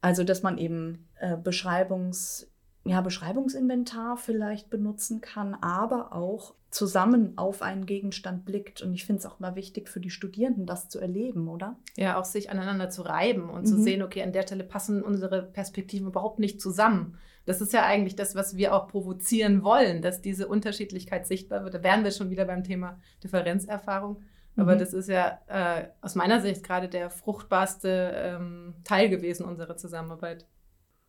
Also, 0.00 0.24
dass 0.24 0.42
man 0.42 0.58
eben 0.58 1.08
äh, 1.20 1.36
Beschreibungs, 1.36 2.50
ja, 2.88 3.00
Beschreibungsinventar 3.00 4.16
vielleicht 4.16 4.70
benutzen 4.70 5.20
kann, 5.20 5.54
aber 5.54 6.12
auch 6.12 6.54
zusammen 6.70 7.32
auf 7.36 7.62
einen 7.62 7.86
Gegenstand 7.86 8.44
blickt. 8.44 8.82
Und 8.82 8.92
ich 8.92 9.06
finde 9.06 9.20
es 9.20 9.26
auch 9.26 9.40
mal 9.40 9.54
wichtig 9.56 9.88
für 9.88 10.00
die 10.00 10.10
Studierenden, 10.10 10.66
das 10.66 10.88
zu 10.88 10.98
erleben, 10.98 11.48
oder? 11.48 11.76
Ja, 11.96 12.18
auch 12.18 12.24
sich 12.24 12.50
aneinander 12.50 12.90
zu 12.90 13.02
reiben 13.02 13.48
und 13.48 13.62
mhm. 13.62 13.66
zu 13.66 13.82
sehen, 13.82 14.02
okay, 14.02 14.22
an 14.22 14.32
der 14.32 14.42
Stelle 14.42 14.64
passen 14.64 15.02
unsere 15.02 15.42
Perspektiven 15.42 16.08
überhaupt 16.08 16.38
nicht 16.38 16.60
zusammen. 16.60 17.18
Das 17.46 17.62
ist 17.62 17.72
ja 17.72 17.84
eigentlich 17.84 18.16
das, 18.16 18.34
was 18.34 18.56
wir 18.56 18.74
auch 18.74 18.88
provozieren 18.88 19.62
wollen, 19.62 20.02
dass 20.02 20.20
diese 20.20 20.48
Unterschiedlichkeit 20.48 21.26
sichtbar 21.26 21.64
wird. 21.64 21.74
Da 21.74 21.82
wären 21.82 22.04
wir 22.04 22.10
schon 22.10 22.28
wieder 22.28 22.44
beim 22.44 22.64
Thema 22.64 22.98
Differenzerfahrung. 23.22 24.22
Aber 24.56 24.74
mhm. 24.74 24.78
das 24.80 24.92
ist 24.92 25.08
ja 25.08 25.38
äh, 25.46 25.88
aus 26.02 26.14
meiner 26.16 26.40
Sicht 26.40 26.64
gerade 26.64 26.88
der 26.88 27.08
fruchtbarste 27.08 28.12
ähm, 28.14 28.74
Teil 28.84 29.08
gewesen 29.08 29.46
unserer 29.46 29.76
Zusammenarbeit. 29.76 30.46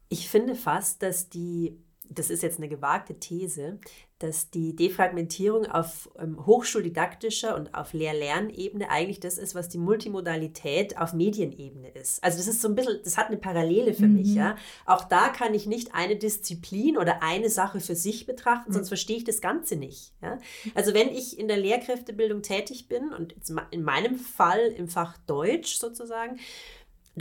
Ich 0.09 0.27
finde 0.29 0.55
fast, 0.55 1.01
dass 1.03 1.29
die 1.29 1.77
das 2.09 2.29
ist 2.29 2.41
jetzt 2.41 2.57
eine 2.57 2.67
gewagte 2.67 3.19
These, 3.19 3.79
dass 4.17 4.49
die 4.49 4.75
Defragmentierung 4.75 5.67
auf 5.67 6.09
ähm, 6.19 6.45
hochschuldidaktischer 6.45 7.55
und 7.55 7.73
auf 7.75 7.93
Lehr-Lernebene 7.93 8.89
eigentlich 8.89 9.19
das 9.19 9.37
ist, 9.37 9.55
was 9.55 9.69
die 9.69 9.77
Multimodalität 9.77 10.97
auf 10.97 11.13
Medienebene 11.13 11.89
ist. 11.89 12.21
Also 12.23 12.37
das 12.39 12.47
ist 12.47 12.61
so 12.61 12.67
ein 12.67 12.75
bisschen, 12.75 12.99
das 13.03 13.17
hat 13.17 13.27
eine 13.27 13.37
Parallele 13.37 13.93
für 13.93 14.07
mhm. 14.07 14.15
mich. 14.15 14.33
Ja? 14.33 14.57
Auch 14.85 15.05
da 15.05 15.29
kann 15.29 15.53
ich 15.53 15.67
nicht 15.67 15.93
eine 15.93 16.17
Disziplin 16.17 16.97
oder 16.97 17.21
eine 17.23 17.49
Sache 17.49 17.79
für 17.79 17.95
sich 17.95 18.25
betrachten, 18.25 18.71
mhm. 18.71 18.73
sonst 18.73 18.89
verstehe 18.89 19.17
ich 19.17 19.23
das 19.23 19.39
Ganze 19.39 19.75
nicht. 19.75 20.11
Ja? 20.21 20.39
Also 20.73 20.93
wenn 20.93 21.09
ich 21.09 21.39
in 21.39 21.47
der 21.47 21.57
Lehrkräftebildung 21.57 22.41
tätig 22.41 22.89
bin 22.89 23.13
und 23.13 23.35
in 23.71 23.83
meinem 23.83 24.17
Fall 24.17 24.73
im 24.75 24.89
Fach 24.89 25.17
Deutsch 25.27 25.77
sozusagen, 25.77 26.39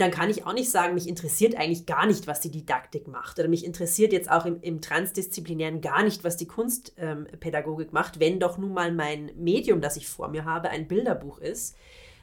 dann 0.01 0.11
kann 0.11 0.29
ich 0.29 0.45
auch 0.45 0.53
nicht 0.53 0.69
sagen, 0.69 0.93
mich 0.93 1.07
interessiert 1.07 1.55
eigentlich 1.55 1.85
gar 1.85 2.05
nicht, 2.05 2.27
was 2.27 2.41
die 2.41 2.51
Didaktik 2.51 3.07
macht. 3.07 3.39
Oder 3.39 3.47
mich 3.47 3.65
interessiert 3.65 4.13
jetzt 4.13 4.29
auch 4.31 4.45
im, 4.45 4.61
im 4.61 4.81
Transdisziplinären 4.81 5.81
gar 5.81 6.03
nicht, 6.03 6.23
was 6.23 6.37
die 6.37 6.47
Kunstpädagogik 6.47 7.87
ähm, 7.87 7.93
macht, 7.93 8.19
wenn 8.19 8.39
doch 8.39 8.57
nun 8.57 8.73
mal 8.73 8.91
mein 8.91 9.31
Medium, 9.35 9.81
das 9.81 9.97
ich 9.97 10.07
vor 10.07 10.29
mir 10.29 10.45
habe, 10.45 10.69
ein 10.69 10.87
Bilderbuch 10.87 11.39
ist. 11.39 11.75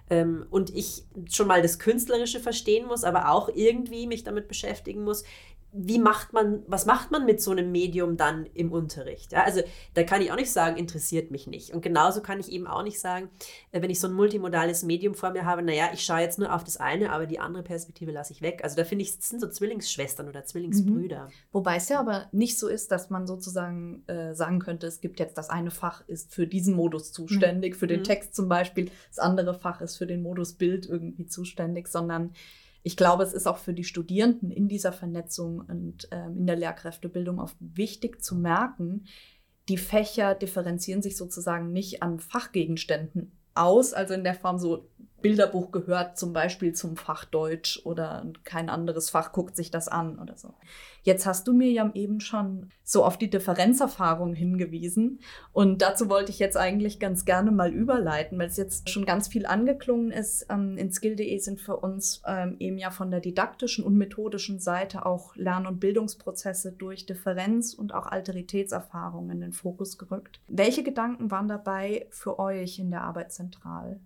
Ähm, 0.09 0.47
und 0.51 0.71
ich 0.75 1.05
schon 1.31 1.49
mal 1.49 1.63
das 1.63 1.79
Künstlerische 1.79 2.41
verstehen 2.41 2.87
muss, 2.87 3.05
aber 3.05 3.31
auch 3.31 3.49
irgendwie 3.49 4.07
mich 4.07 4.23
damit 4.23 4.49
beschäftigen 4.49 5.03
muss, 5.03 5.25
wie 5.79 5.99
macht 5.99 6.33
man, 6.33 6.63
was 6.67 6.87
macht 6.87 7.11
man 7.11 7.27
mit 7.27 7.41
so 7.41 7.51
einem 7.51 7.71
Medium 7.71 8.17
dann 8.17 8.47
im 8.55 8.73
Unterricht? 8.73 9.33
Ja, 9.33 9.45
also 9.45 9.63
da 9.95 10.03
kann 10.05 10.23
ich 10.23 10.33
auch 10.33 10.37
nicht 10.37 10.51
sagen, 10.51 10.77
interessiert 10.77 11.31
mich 11.31 11.47
nicht. 11.47 11.75
Und 11.75 11.83
genauso 11.83 12.23
kann 12.23 12.41
ich 12.41 12.51
eben 12.51 12.67
auch 12.67 12.83
nicht 12.83 12.99
sagen, 12.99 13.29
äh, 13.73 13.83
wenn 13.83 13.91
ich 13.91 14.01
so 14.01 14.09
ein 14.09 14.15
multimodales 14.15 14.83
Medium 14.83 15.15
vor 15.15 15.31
mir 15.31 15.45
habe, 15.45 15.63
naja, 15.63 15.91
ich 15.93 16.03
schaue 16.03 16.21
jetzt 16.21 16.39
nur 16.39 16.55
auf 16.55 16.65
das 16.65 16.79
eine, 16.79 17.13
aber 17.13 17.27
die 17.27 17.39
andere 17.39 17.63
Perspektive 17.63 18.11
lasse 18.11 18.33
ich 18.33 18.41
weg. 18.41 18.61
Also 18.65 18.77
da 18.77 18.85
finde 18.85 19.05
ich, 19.05 19.19
es 19.19 19.29
sind 19.29 19.41
so 19.41 19.49
Zwillingsschwestern 19.49 20.29
oder 20.29 20.45
Zwillingsbrüder. 20.45 21.25
Mhm. 21.25 21.33
Wobei 21.53 21.77
es 21.77 21.89
ja 21.89 22.01
aber 22.01 22.27
nicht 22.33 22.59
so 22.59 22.69
ist, 22.69 22.91
dass 22.91 23.11
man 23.11 23.27
sozusagen 23.27 24.03
äh, 24.07 24.35
sagen 24.35 24.59
könnte, 24.61 24.87
es 24.87 25.01
gibt 25.01 25.21
jetzt 25.21 25.37
das 25.37 25.51
eine 25.51 25.71
Fach 25.71 26.03
ist 26.09 26.33
für 26.35 26.47
diesen 26.47 26.75
Modus 26.75 27.13
zuständig, 27.13 27.75
mhm. 27.75 27.79
für 27.79 27.87
den 27.87 28.01
mhm. 28.01 28.05
Text 28.05 28.35
zum 28.35 28.49
Beispiel, 28.49 28.91
das 29.09 29.19
andere 29.19 29.55
Fach 29.55 29.81
ist 29.81 29.97
für 29.97 30.07
den 30.07 30.23
Modus 30.23 30.55
Bild 30.55 30.87
irgendwie 30.87 31.27
zuständig, 31.27 31.89
sondern 31.89 32.33
ich 32.87 32.97
glaube, 32.97 33.25
es 33.25 33.33
ist 33.33 33.49
auch 33.49 33.59
für 33.59 33.75
die 33.75 33.83
Studierenden 33.83 34.53
in 34.53 34.69
dieser 34.69 34.93
Vernetzung 34.93 35.59
und 35.59 36.07
ähm, 36.13 36.39
in 36.39 36.47
der 36.47 36.55
Lehrkräftebildung 36.55 37.41
auch 37.41 37.51
wichtig 37.59 38.23
zu 38.23 38.37
merken, 38.37 39.07
die 39.69 39.77
Fächer 39.77 40.37
differenzieren 40.37 41.03
sich 41.03 41.17
sozusagen 41.17 41.73
nicht 41.73 42.05
an 42.05 42.21
Fachgegenständen 42.21 43.33
aus, 43.57 43.93
also 43.93 44.15
in 44.15 44.23
der 44.23 44.37
Form 44.37 44.59
so 44.59 44.89
Bilderbuch 45.27 45.73
gehört 45.73 46.17
zum 46.17 46.33
Beispiel 46.33 46.73
zum 46.73 46.95
Fach 46.95 47.25
Deutsch 47.25 47.81
oder 47.83 48.25
kein 48.45 48.71
anderes 48.71 49.11
Fach 49.11 49.33
guckt 49.33 49.57
sich 49.57 49.73
das 49.73 49.89
an 49.89 50.21
oder 50.21 50.37
so. 50.37 50.55
Jetzt 51.03 51.27
hast 51.27 51.49
du 51.49 51.53
mir 51.53 51.69
ja 51.69 51.91
eben 51.95 52.21
schon 52.21 52.71
so 52.85 53.05
auf 53.05 53.19
die 53.19 53.29
Differenzerfahrung 53.29 54.35
hingewiesen 54.35 55.19
und 55.53 55.83
dazu 55.83 56.09
wollte 56.09 56.31
ich 56.31 56.39
jetzt 56.39 56.57
eigentlich 56.57 57.01
ganz 57.01 57.25
gerne 57.25 57.51
mal 57.51 57.73
überleiten, 57.73 58.39
weil 58.39 58.47
es 58.47 58.57
jetzt 58.57 58.89
schon 58.89 59.05
ganz 59.05 59.27
viel 59.27 59.47
angeklungen 59.47 60.13
ist. 60.13 60.47
Ähm, 60.49 60.79
in 60.79 60.93
Skill.de 60.93 61.37
sind 61.39 61.61
für 61.61 61.77
uns 61.77 62.23
ähm, 62.25 62.55
eben 62.61 62.79
ja 62.79 62.93
von 62.93 63.11
der 63.11 63.19
didaktischen 63.19 63.85
und 63.85 63.97
methodischen 63.97 64.61
Seite 64.61 65.07
auch 65.07 65.35
Lern- 65.35 65.67
und 65.67 65.81
Bildungsprozesse 65.81 66.71
durch 66.71 67.05
Differenz 67.05 67.75
und 67.75 67.93
auch 67.93 68.07
Alteritätserfahrungen 68.07 69.33
in 69.33 69.41
den 69.41 69.53
Fokus 69.53 69.99
gerückt. 69.99 70.39
Welche 70.47 70.85
Gedanken 70.85 71.33
waren 71.33 71.49
dabei 71.49 72.07
für 72.11 72.39
euch 72.39 72.79
in 72.79 72.93
der 72.93 73.03
Arbeit 73.03 73.33
zentral? 73.33 73.99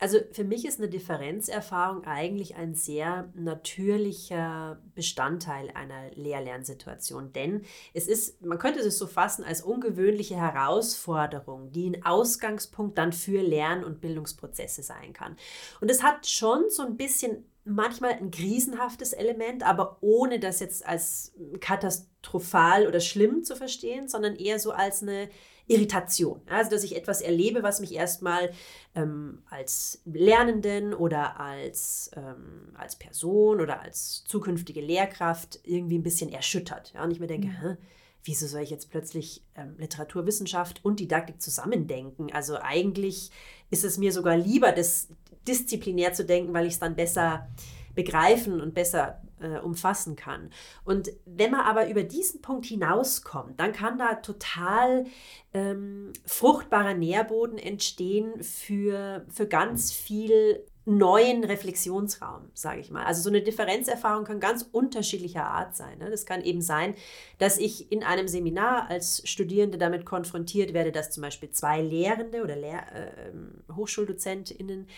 Also 0.00 0.18
für 0.32 0.42
mich 0.42 0.64
ist 0.66 0.80
eine 0.80 0.88
Differenzerfahrung 0.88 2.04
eigentlich 2.04 2.56
ein 2.56 2.74
sehr 2.74 3.30
natürlicher 3.34 4.80
Bestandteil 4.96 5.70
einer 5.74 6.10
Lehr-Lernsituation, 6.16 7.32
denn 7.32 7.62
es 7.94 8.08
ist, 8.08 8.44
man 8.44 8.58
könnte 8.58 8.80
es 8.80 8.98
so 8.98 9.06
fassen 9.06 9.44
als 9.44 9.62
ungewöhnliche 9.62 10.34
Herausforderung, 10.34 11.70
die 11.70 11.90
ein 11.90 12.04
Ausgangspunkt 12.04 12.98
dann 12.98 13.12
für 13.12 13.42
Lern- 13.42 13.84
und 13.84 14.00
Bildungsprozesse 14.00 14.82
sein 14.82 15.12
kann. 15.12 15.36
Und 15.80 15.88
es 15.88 16.02
hat 16.02 16.26
schon 16.26 16.68
so 16.68 16.82
ein 16.82 16.96
bisschen 16.96 17.44
manchmal 17.64 18.14
ein 18.14 18.32
krisenhaftes 18.32 19.12
Element, 19.12 19.62
aber 19.64 19.98
ohne 20.00 20.40
das 20.40 20.58
jetzt 20.58 20.84
als 20.84 21.32
katastrophal 21.60 22.88
oder 22.88 22.98
schlimm 22.98 23.44
zu 23.44 23.54
verstehen, 23.54 24.08
sondern 24.08 24.34
eher 24.34 24.58
so 24.58 24.72
als 24.72 25.02
eine 25.02 25.28
Irritation. 25.72 26.40
Also, 26.48 26.70
dass 26.70 26.84
ich 26.84 26.96
etwas 26.96 27.20
erlebe, 27.20 27.62
was 27.62 27.80
mich 27.80 27.94
erstmal 27.94 28.50
ähm, 28.94 29.42
als 29.48 30.02
Lernenden 30.04 30.94
oder 30.94 31.40
als, 31.40 32.10
ähm, 32.16 32.72
als 32.74 32.96
Person 32.96 33.60
oder 33.60 33.80
als 33.80 34.24
zukünftige 34.24 34.80
Lehrkraft 34.80 35.60
irgendwie 35.64 35.98
ein 35.98 36.02
bisschen 36.02 36.30
erschüttert. 36.30 36.92
Ja? 36.94 37.04
Und 37.04 37.10
ich 37.10 37.20
mir 37.20 37.26
denke, 37.26 37.48
mhm. 37.48 37.76
wieso 38.24 38.46
soll 38.46 38.62
ich 38.62 38.70
jetzt 38.70 38.90
plötzlich 38.90 39.42
ähm, 39.54 39.74
Literaturwissenschaft 39.78 40.84
und 40.84 41.00
Didaktik 41.00 41.40
zusammendenken? 41.40 42.30
Also 42.32 42.58
eigentlich 42.60 43.30
ist 43.70 43.84
es 43.84 43.98
mir 43.98 44.12
sogar 44.12 44.36
lieber, 44.36 44.72
das 44.72 45.08
disziplinär 45.48 46.12
zu 46.12 46.24
denken, 46.24 46.52
weil 46.54 46.66
ich 46.66 46.74
es 46.74 46.78
dann 46.78 46.94
besser 46.94 47.48
begreifen 47.94 48.60
und 48.60 48.74
besser 48.74 49.20
äh, 49.42 49.58
umfassen 49.58 50.16
kann. 50.16 50.50
Und 50.84 51.10
wenn 51.24 51.50
man 51.50 51.60
aber 51.60 51.88
über 51.88 52.02
diesen 52.02 52.40
Punkt 52.42 52.66
hinauskommt, 52.66 53.58
dann 53.60 53.72
kann 53.72 53.98
da 53.98 54.14
total 54.14 55.04
ähm, 55.52 56.12
fruchtbarer 56.26 56.94
Nährboden 56.94 57.58
entstehen 57.58 58.42
für, 58.42 59.26
für 59.28 59.46
ganz 59.46 59.92
viel 59.92 60.64
neuen 60.84 61.44
Reflexionsraum, 61.44 62.50
sage 62.54 62.80
ich 62.80 62.90
mal. 62.90 63.04
Also 63.04 63.22
so 63.22 63.28
eine 63.28 63.40
Differenzerfahrung 63.40 64.24
kann 64.24 64.40
ganz 64.40 64.68
unterschiedlicher 64.72 65.44
Art 65.44 65.76
sein. 65.76 65.98
Ne? 65.98 66.10
Das 66.10 66.26
kann 66.26 66.42
eben 66.42 66.60
sein, 66.60 66.94
dass 67.38 67.58
ich 67.58 67.92
in 67.92 68.02
einem 68.02 68.26
Seminar 68.26 68.90
als 68.90 69.22
Studierende 69.28 69.78
damit 69.78 70.04
konfrontiert 70.04 70.74
werde, 70.74 70.90
dass 70.90 71.10
zum 71.10 71.22
Beispiel 71.22 71.50
zwei 71.50 71.80
Lehrende 71.80 72.42
oder 72.42 72.56
Lehr 72.56 72.82
äh, 72.92 73.28
ähm, 73.28 73.62
HochschuldozentInnen 73.74 74.88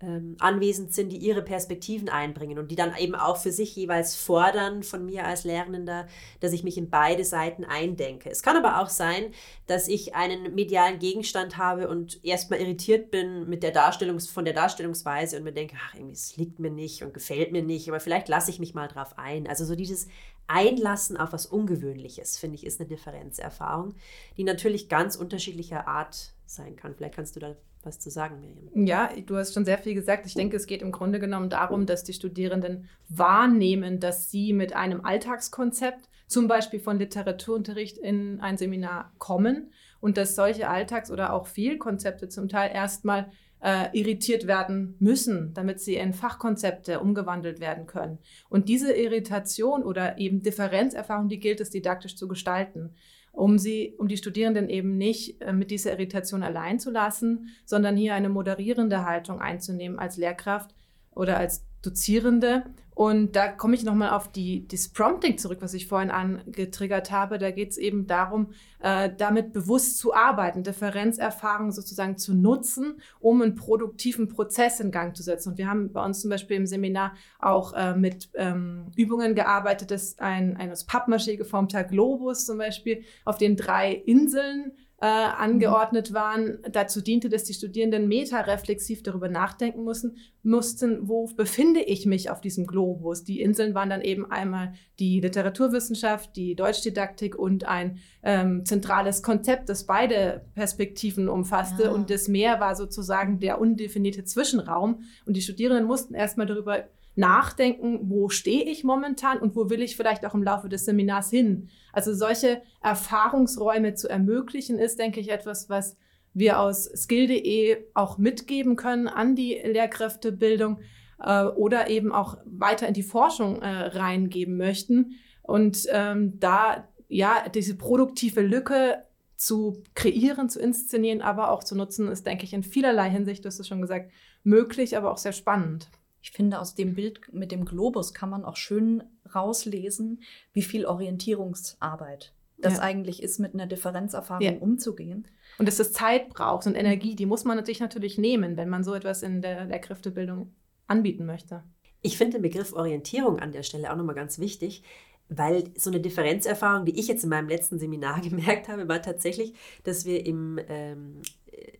ähm, 0.00 0.36
anwesend 0.40 0.92
sind, 0.92 1.10
die 1.10 1.18
ihre 1.18 1.42
Perspektiven 1.42 2.08
einbringen 2.08 2.58
und 2.58 2.70
die 2.70 2.76
dann 2.76 2.96
eben 2.96 3.14
auch 3.14 3.36
für 3.36 3.52
sich 3.52 3.74
jeweils 3.76 4.16
fordern 4.16 4.82
von 4.82 5.06
mir 5.06 5.24
als 5.24 5.44
Lernender, 5.44 6.06
dass 6.40 6.52
ich 6.52 6.64
mich 6.64 6.76
in 6.76 6.90
beide 6.90 7.24
Seiten 7.24 7.64
eindenke. 7.64 8.28
Es 8.28 8.42
kann 8.42 8.56
aber 8.56 8.82
auch 8.82 8.88
sein, 8.88 9.32
dass 9.66 9.88
ich 9.88 10.14
einen 10.14 10.54
medialen 10.54 10.98
Gegenstand 10.98 11.56
habe 11.56 11.88
und 11.88 12.24
erstmal 12.24 12.60
irritiert 12.60 13.10
bin 13.10 13.48
mit 13.48 13.62
der 13.62 13.70
Darstellungs 13.70 14.28
von 14.28 14.44
der 14.44 14.54
Darstellungsweise 14.54 15.36
und 15.36 15.44
mir 15.44 15.52
denke, 15.52 15.76
ach, 15.78 15.94
irgendwie, 15.94 16.14
es 16.14 16.36
liegt 16.36 16.58
mir 16.58 16.70
nicht 16.70 17.02
und 17.02 17.14
gefällt 17.14 17.52
mir 17.52 17.62
nicht, 17.62 17.88
aber 17.88 18.00
vielleicht 18.00 18.28
lasse 18.28 18.50
ich 18.50 18.58
mich 18.58 18.74
mal 18.74 18.88
drauf 18.88 19.16
ein. 19.16 19.46
Also 19.46 19.64
so 19.64 19.74
dieses 19.74 20.08
Einlassen 20.46 21.16
auf 21.16 21.32
was 21.32 21.46
Ungewöhnliches, 21.46 22.36
finde 22.36 22.56
ich, 22.56 22.66
ist 22.66 22.80
eine 22.80 22.88
Differenzerfahrung, 22.88 23.94
die 24.36 24.44
natürlich 24.44 24.88
ganz 24.88 25.16
unterschiedlicher 25.16 25.88
Art 25.88 26.34
sein 26.46 26.76
kann. 26.76 26.94
Vielleicht 26.94 27.14
kannst 27.14 27.36
du 27.36 27.40
da 27.40 27.56
was 27.84 27.98
zu 27.98 28.10
sagen, 28.10 28.40
Miriam. 28.40 28.86
Ja, 28.86 29.10
du 29.26 29.36
hast 29.36 29.54
schon 29.54 29.64
sehr 29.64 29.78
viel 29.78 29.94
gesagt. 29.94 30.26
Ich 30.26 30.34
denke, 30.34 30.56
es 30.56 30.66
geht 30.66 30.82
im 30.82 30.92
Grunde 30.92 31.18
genommen 31.18 31.50
darum, 31.50 31.86
dass 31.86 32.04
die 32.04 32.12
Studierenden 32.12 32.88
wahrnehmen, 33.08 34.00
dass 34.00 34.30
sie 34.30 34.52
mit 34.52 34.74
einem 34.74 35.04
Alltagskonzept, 35.04 36.08
zum 36.26 36.48
Beispiel 36.48 36.80
von 36.80 36.98
Literaturunterricht, 36.98 37.98
in 37.98 38.40
ein 38.40 38.56
Seminar 38.56 39.12
kommen 39.18 39.72
und 40.00 40.16
dass 40.16 40.34
solche 40.34 40.68
Alltags- 40.68 41.10
oder 41.10 41.32
auch 41.32 41.46
Fehlkonzepte 41.46 42.28
zum 42.28 42.48
Teil 42.48 42.70
erstmal 42.74 43.30
äh, 43.64 43.88
irritiert 43.98 44.46
werden 44.46 44.94
müssen, 44.98 45.54
damit 45.54 45.80
sie 45.80 45.94
in 45.94 46.12
Fachkonzepte 46.12 47.00
umgewandelt 47.00 47.60
werden 47.60 47.86
können. 47.86 48.18
Und 48.50 48.68
diese 48.68 48.92
Irritation 48.92 49.82
oder 49.82 50.18
eben 50.18 50.42
Differenzerfahrung, 50.42 51.28
die 51.28 51.40
gilt 51.40 51.60
es 51.60 51.70
didaktisch 51.70 52.16
zu 52.16 52.28
gestalten 52.28 52.94
um 53.34 53.58
sie, 53.58 53.94
um 53.98 54.08
die 54.08 54.16
Studierenden 54.16 54.68
eben 54.68 54.96
nicht 54.96 55.42
äh, 55.42 55.52
mit 55.52 55.70
dieser 55.70 55.92
Irritation 55.92 56.42
allein 56.42 56.78
zu 56.78 56.90
lassen, 56.90 57.48
sondern 57.64 57.96
hier 57.96 58.14
eine 58.14 58.28
moderierende 58.28 59.04
Haltung 59.04 59.40
einzunehmen 59.40 59.98
als 59.98 60.16
Lehrkraft 60.16 60.74
oder 61.10 61.36
als 61.36 61.64
Dozierende 61.82 62.64
Und 62.94 63.34
da 63.34 63.48
komme 63.48 63.74
ich 63.74 63.82
nochmal 63.82 64.10
auf 64.10 64.30
die, 64.30 64.68
das 64.68 64.88
Prompting 64.88 65.36
zurück, 65.36 65.58
was 65.60 65.74
ich 65.74 65.88
vorhin 65.88 66.10
angetriggert 66.10 67.10
habe. 67.10 67.38
Da 67.38 67.50
geht 67.50 67.72
es 67.72 67.76
eben 67.76 68.06
darum, 68.06 68.52
äh, 68.80 69.10
damit 69.16 69.52
bewusst 69.52 69.98
zu 69.98 70.14
arbeiten, 70.14 70.62
Differenzerfahrungen 70.62 71.72
sozusagen 71.72 72.18
zu 72.18 72.34
nutzen, 72.34 73.00
um 73.18 73.42
einen 73.42 73.56
produktiven 73.56 74.28
Prozess 74.28 74.78
in 74.78 74.92
Gang 74.92 75.16
zu 75.16 75.24
setzen. 75.24 75.50
Und 75.50 75.58
wir 75.58 75.68
haben 75.68 75.92
bei 75.92 76.04
uns 76.04 76.20
zum 76.20 76.30
Beispiel 76.30 76.56
im 76.56 76.66
Seminar 76.66 77.14
auch 77.40 77.72
äh, 77.72 77.96
mit 77.96 78.30
ähm, 78.34 78.92
Übungen 78.96 79.34
gearbeitet, 79.34 79.90
dass 79.90 80.18
ein, 80.20 80.56
ein 80.56 80.70
aus 80.70 80.86
Pappmaché 80.86 81.36
geformter 81.36 81.82
Globus 81.82 82.46
zum 82.46 82.58
Beispiel 82.58 83.02
auf 83.24 83.38
den 83.38 83.56
drei 83.56 83.92
Inseln 83.92 84.72
äh, 85.00 85.06
angeordnet 85.06 86.10
mhm. 86.10 86.14
waren, 86.14 86.58
dazu 86.70 87.00
diente, 87.00 87.28
dass 87.28 87.44
die 87.44 87.54
Studierenden 87.54 88.08
metareflexiv 88.08 89.02
darüber 89.02 89.28
nachdenken 89.28 89.82
mussten, 89.84 90.16
mussten, 90.42 91.08
wo 91.08 91.26
befinde 91.26 91.80
ich 91.80 92.06
mich 92.06 92.30
auf 92.30 92.40
diesem 92.40 92.66
Globus. 92.66 93.24
Die 93.24 93.40
Inseln 93.40 93.74
waren 93.74 93.90
dann 93.90 94.02
eben 94.02 94.30
einmal 94.30 94.74
die 94.98 95.20
Literaturwissenschaft, 95.20 96.36
die 96.36 96.54
Deutschdidaktik 96.54 97.36
und 97.36 97.64
ein 97.66 97.98
ähm, 98.22 98.64
zentrales 98.64 99.22
Konzept, 99.22 99.68
das 99.68 99.84
beide 99.84 100.44
Perspektiven 100.54 101.28
umfasste. 101.28 101.84
Ja. 101.84 101.90
Und 101.90 102.10
das 102.10 102.28
Meer 102.28 102.60
war 102.60 102.76
sozusagen 102.76 103.40
der 103.40 103.60
undefinierte 103.60 104.24
Zwischenraum. 104.24 105.02
Und 105.26 105.36
die 105.36 105.42
Studierenden 105.42 105.86
mussten 105.86 106.14
erstmal 106.14 106.46
darüber 106.46 106.84
nachdenken, 107.16 108.10
wo 108.10 108.28
stehe 108.28 108.64
ich 108.64 108.84
momentan 108.84 109.38
und 109.38 109.54
wo 109.54 109.70
will 109.70 109.82
ich 109.82 109.96
vielleicht 109.96 110.26
auch 110.26 110.34
im 110.34 110.42
Laufe 110.42 110.68
des 110.68 110.84
Seminars 110.84 111.30
hin. 111.30 111.68
Also 111.92 112.12
solche 112.14 112.62
Erfahrungsräume 112.82 113.94
zu 113.94 114.08
ermöglichen, 114.08 114.78
ist, 114.78 114.98
denke 114.98 115.20
ich, 115.20 115.30
etwas, 115.30 115.68
was 115.68 115.96
wir 116.32 116.58
aus 116.58 116.84
skill.de 116.84 117.78
auch 117.94 118.18
mitgeben 118.18 118.76
können 118.76 119.06
an 119.06 119.36
die 119.36 119.54
Lehrkräftebildung 119.54 120.80
äh, 121.22 121.44
oder 121.44 121.88
eben 121.88 122.12
auch 122.12 122.38
weiter 122.44 122.88
in 122.88 122.94
die 122.94 123.04
Forschung 123.04 123.62
äh, 123.62 123.68
reingeben 123.68 124.56
möchten. 124.56 125.12
Und 125.42 125.86
ähm, 125.92 126.38
da 126.40 126.88
ja 127.08 127.48
diese 127.48 127.76
produktive 127.76 128.40
Lücke 128.40 129.04
zu 129.36 129.82
kreieren, 129.94 130.48
zu 130.48 130.58
inszenieren, 130.58 131.22
aber 131.22 131.50
auch 131.50 131.62
zu 131.62 131.76
nutzen, 131.76 132.08
ist, 132.08 132.26
denke 132.26 132.44
ich, 132.44 132.52
in 132.52 132.62
vielerlei 132.62 133.10
Hinsicht, 133.10 133.44
du 133.44 133.48
hast 133.48 133.60
es 133.60 133.68
schon 133.68 133.80
gesagt, 133.80 134.10
möglich, 134.42 134.96
aber 134.96 135.12
auch 135.12 135.18
sehr 135.18 135.32
spannend. 135.32 135.88
Ich 136.24 136.30
finde, 136.30 136.58
aus 136.58 136.74
dem 136.74 136.94
Bild 136.94 137.34
mit 137.34 137.52
dem 137.52 137.66
Globus 137.66 138.14
kann 138.14 138.30
man 138.30 138.46
auch 138.46 138.56
schön 138.56 139.04
rauslesen, 139.34 140.22
wie 140.54 140.62
viel 140.62 140.86
Orientierungsarbeit 140.86 142.32
das 142.56 142.78
ja. 142.78 142.80
eigentlich 142.80 143.22
ist, 143.22 143.38
mit 143.40 143.52
einer 143.52 143.66
Differenzerfahrung 143.66 144.42
ja. 144.42 144.52
umzugehen. 144.52 145.28
Und 145.58 145.68
dass 145.68 145.80
es 145.80 145.92
Zeit 145.92 146.30
braucht 146.30 146.66
und 146.66 146.76
Energie, 146.76 147.14
die 147.14 147.26
muss 147.26 147.44
man 147.44 147.62
sich 147.66 147.78
natürlich 147.78 148.16
nehmen, 148.16 148.56
wenn 148.56 148.70
man 148.70 148.84
so 148.84 148.94
etwas 148.94 149.22
in 149.22 149.42
der 149.42 149.66
Lehrkräftebildung 149.66 150.54
anbieten 150.86 151.26
möchte. 151.26 151.62
Ich 152.00 152.16
finde 152.16 152.38
den 152.38 152.42
Begriff 152.42 152.72
Orientierung 152.72 153.38
an 153.38 153.52
der 153.52 153.62
Stelle 153.62 153.92
auch 153.92 153.96
nochmal 153.96 154.14
ganz 154.14 154.38
wichtig, 154.38 154.82
weil 155.28 155.64
so 155.76 155.90
eine 155.90 156.00
Differenzerfahrung, 156.00 156.86
die 156.86 156.98
ich 156.98 157.06
jetzt 157.06 157.24
in 157.24 157.28
meinem 157.28 157.50
letzten 157.50 157.78
Seminar 157.78 158.20
gemerkt 158.22 158.68
habe, 158.68 158.88
war 158.88 159.02
tatsächlich, 159.02 159.52
dass 159.82 160.06
wir 160.06 160.24
im 160.24 160.58
ähm, 160.68 161.20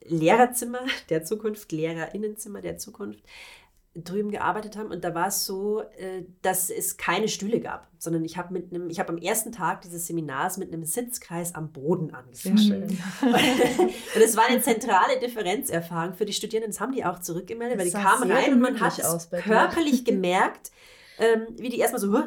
Lehrerzimmer 0.05 0.81
der 1.09 1.25
Zukunft, 1.25 1.73
Lehrerinnenzimmer 1.73 2.61
der 2.61 2.77
Zukunft, 2.77 3.25
drüben 3.95 4.31
gearbeitet 4.31 4.77
haben 4.77 4.91
und 4.91 5.05
da 5.05 5.15
war 5.15 5.29
es 5.29 5.45
so, 5.45 5.81
äh, 5.81 6.25
dass 6.43 6.69
es 6.69 6.97
keine 6.97 7.29
Stühle 7.29 7.61
gab, 7.61 7.89
sondern 7.99 8.25
ich 8.25 8.37
habe 8.37 8.53
mit 8.53 8.73
einem, 8.73 8.91
ich 8.91 8.99
habe 8.99 9.11
am 9.11 9.19
ersten 9.19 9.53
Tag 9.53 9.83
dieses 9.83 10.07
Seminars 10.07 10.59
mit 10.59 10.73
einem 10.73 10.85
Sitzkreis 10.85 11.55
am 11.55 11.71
Boden 11.71 12.13
angefangen. 12.13 12.99
und 13.23 14.23
es 14.23 14.37
war 14.37 14.49
eine 14.49 14.61
zentrale 14.61 15.21
Differenzerfahrung 15.21 16.15
für 16.15 16.25
die 16.25 16.33
Studierenden. 16.33 16.73
Das 16.73 16.81
haben 16.81 16.93
die 16.93 17.05
auch 17.05 17.21
zurückgemeldet, 17.21 17.79
weil 17.79 17.87
die 17.87 17.93
kamen 17.93 18.31
rein 18.31 18.53
und 18.53 18.61
man 18.61 18.81
hat 18.81 19.01
körperlich 19.31 20.05
gemerkt, 20.05 20.73
ähm, 21.19 21.47
wie 21.57 21.69
die 21.69 21.79
erstmal 21.79 22.01
so, 22.01 22.23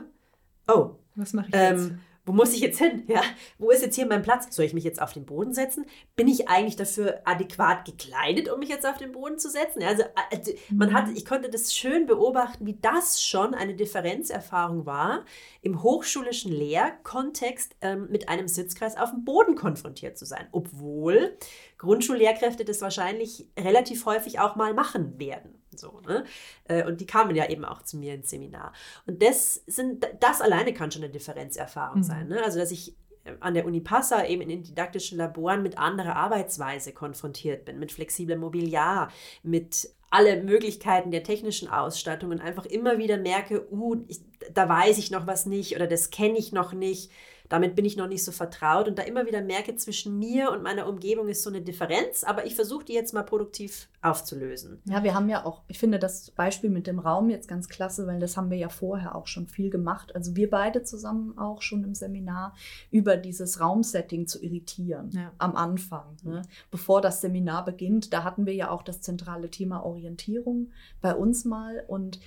oh, 0.70 0.92
was 1.16 1.34
mache 1.34 1.48
ich 1.50 1.54
jetzt? 1.54 1.84
Ähm, 1.84 2.00
wo 2.28 2.34
muss 2.34 2.54
ich 2.54 2.60
jetzt 2.60 2.78
hin? 2.78 3.04
Ja, 3.08 3.22
wo 3.58 3.72
ist 3.72 3.82
jetzt 3.82 3.96
hier 3.96 4.06
mein 4.06 4.22
Platz? 4.22 4.54
Soll 4.54 4.66
ich 4.66 4.74
mich 4.74 4.84
jetzt 4.84 5.02
auf 5.02 5.14
den 5.14 5.26
Boden 5.26 5.54
setzen? 5.54 5.86
Bin 6.18 6.28
ich 6.28 6.50
eigentlich 6.50 6.76
dafür 6.76 7.22
adäquat 7.24 7.86
gekleidet, 7.86 8.50
um 8.50 8.60
mich 8.60 8.68
jetzt 8.68 8.86
auf 8.86 8.98
den 8.98 9.14
Boden 9.14 9.40
zu 9.40 9.50
setzen? 9.50 9.82
Also, 9.82 10.04
also 10.30 10.52
man 10.70 10.94
hat, 10.94 11.10
ich 11.16 11.26
konnte 11.26 11.50
das 11.50 11.74
schön 11.74 12.06
beobachten, 12.06 12.66
wie 12.66 12.78
das 12.82 13.24
schon 13.24 13.54
eine 13.54 13.76
Differenzerfahrung 13.76 14.86
war, 14.86 15.24
im 15.62 15.82
hochschulischen 15.82 16.52
Lehrkontext 16.52 17.78
ähm, 17.80 18.08
mit 18.12 18.28
einem 18.28 18.50
Sitzkreis 18.50 18.98
auf 18.98 19.12
dem 19.12 19.24
Boden 19.24 19.56
konfrontiert 19.56 20.18
zu 20.18 20.26
sein, 20.26 20.48
obwohl 20.52 21.38
Grundschullehrkräfte 21.78 22.66
das 22.66 22.82
wahrscheinlich 22.82 23.48
relativ 23.58 24.06
häufig 24.06 24.40
auch 24.40 24.58
mal 24.58 24.74
machen 24.74 25.18
werden. 25.18 25.57
So, 25.80 26.02
ne? 26.08 26.26
Äh, 26.66 26.86
und 26.86 27.02
die 27.02 27.06
kamen 27.06 27.36
ja 27.36 27.50
eben 27.50 27.66
auch 27.66 27.82
zu 27.82 27.98
mir 27.98 28.14
ins 28.14 28.30
Seminar. 28.30 28.74
Und 29.06 29.22
das 29.22 29.56
sind, 29.68 30.08
das 30.20 30.42
alleine 30.42 30.74
kann 30.74 30.92
schon 30.92 31.04
eine 31.04 31.12
Differenzerfahrung 31.12 32.00
mhm. 32.00 32.04
sein. 32.04 32.28
Ne? 32.28 32.44
Also, 32.44 32.60
dass 32.60 32.72
ich 32.72 32.96
äh, 33.26 33.34
an 33.40 33.54
der 33.54 33.66
Uni 33.66 33.82
Passau 33.82 34.24
eben 34.26 34.42
in 34.42 34.50
den 34.50 34.64
didaktischen 34.64 35.18
Laboren 35.18 35.64
mit 35.64 35.78
anderer 35.78 36.16
Arbeitsweise 36.16 36.94
konfrontiert 36.94 37.66
bin, 37.66 37.80
mit 37.80 37.92
flexiblem 37.92 38.40
Mobiliar, 38.40 39.12
mit 39.44 39.90
alle 40.10 40.42
Möglichkeiten 40.42 41.12
der 41.12 41.24
technischen 41.24 41.68
Ausstattung 41.68 42.32
und 42.32 42.40
einfach 42.40 42.66
immer 42.66 42.98
wieder 42.98 43.18
merke, 43.18 43.68
uh, 43.72 43.98
ich, 44.08 44.22
da 44.54 44.70
weiß 44.70 44.98
ich 44.98 45.12
noch 45.12 45.28
was 45.28 45.46
nicht 45.46 45.76
oder 45.76 45.88
das 45.88 46.12
kenne 46.12 46.38
ich 46.38 46.54
noch 46.54 46.72
nicht 46.74 47.12
damit 47.50 47.76
bin 47.76 47.86
ich 47.86 47.98
noch 47.98 48.08
nicht 48.08 48.24
so 48.24 48.32
vertraut 48.32 48.88
und 48.88 48.98
da 48.98 49.04
immer 49.04 49.26
wieder 49.26 49.42
merke, 49.42 49.76
zwischen 49.76 50.18
mir 50.18 50.52
und 50.52 50.64
meiner 50.64 50.88
Umgebung 50.88 51.28
ist 51.28 51.44
so 51.44 51.50
eine 51.50 51.62
Differenz, 51.62 52.24
aber 52.24 52.46
ich 52.46 52.56
versuche 52.56 52.86
die 52.86 52.94
jetzt 52.94 53.14
mal 53.14 53.24
produktiv 53.24 53.88
aufzulösen. 54.02 54.82
Ja, 54.86 55.04
wir 55.04 55.14
haben 55.14 55.30
ja 55.30 55.46
auch, 55.46 55.62
ich 55.68 55.80
finde 55.80 56.00
das 56.00 56.32
Beispiel 56.32 56.70
mit 56.70 56.88
dem 56.88 57.00
Raum 57.00 57.30
jetzt 57.30 57.48
ganz 57.48 57.68
klasse, 57.68 58.08
weil 58.08 58.20
das 58.20 58.38
haben 58.38 58.50
wir 58.50 58.58
ja 58.58 58.70
vorher 58.70 59.16
auch 59.16 59.28
schon 59.28 59.48
viel 59.48 59.70
gemacht. 59.70 60.16
Also 60.16 60.36
wir 60.36 60.50
beide 60.50 60.84
zusammen 60.84 61.38
auch 61.38 61.62
schon 61.62 61.84
im 61.84 61.96
Seminar 61.96 62.56
über 62.92 63.18
dieses 63.18 63.60
Raumsetting 63.60 64.28
zu 64.28 64.42
irritieren 64.44 65.12
ja. 65.14 65.32
am 65.38 65.56
Anfang. 65.56 66.18
Ne? 66.24 66.42
Bevor 66.72 67.02
das 67.02 67.22
Seminar 67.22 67.66
beginnt, 67.66 68.14
da 68.14 68.24
hatten 68.24 68.46
wir 68.46 68.54
ja 68.54 68.70
auch 68.70 68.84
das 68.84 69.02
zentrale 69.02 69.50
Thema 69.50 69.86
Orientierung 69.86 70.72
bei 71.02 71.16
uns 71.16 71.46
mal 71.46 71.84
und 71.88 72.20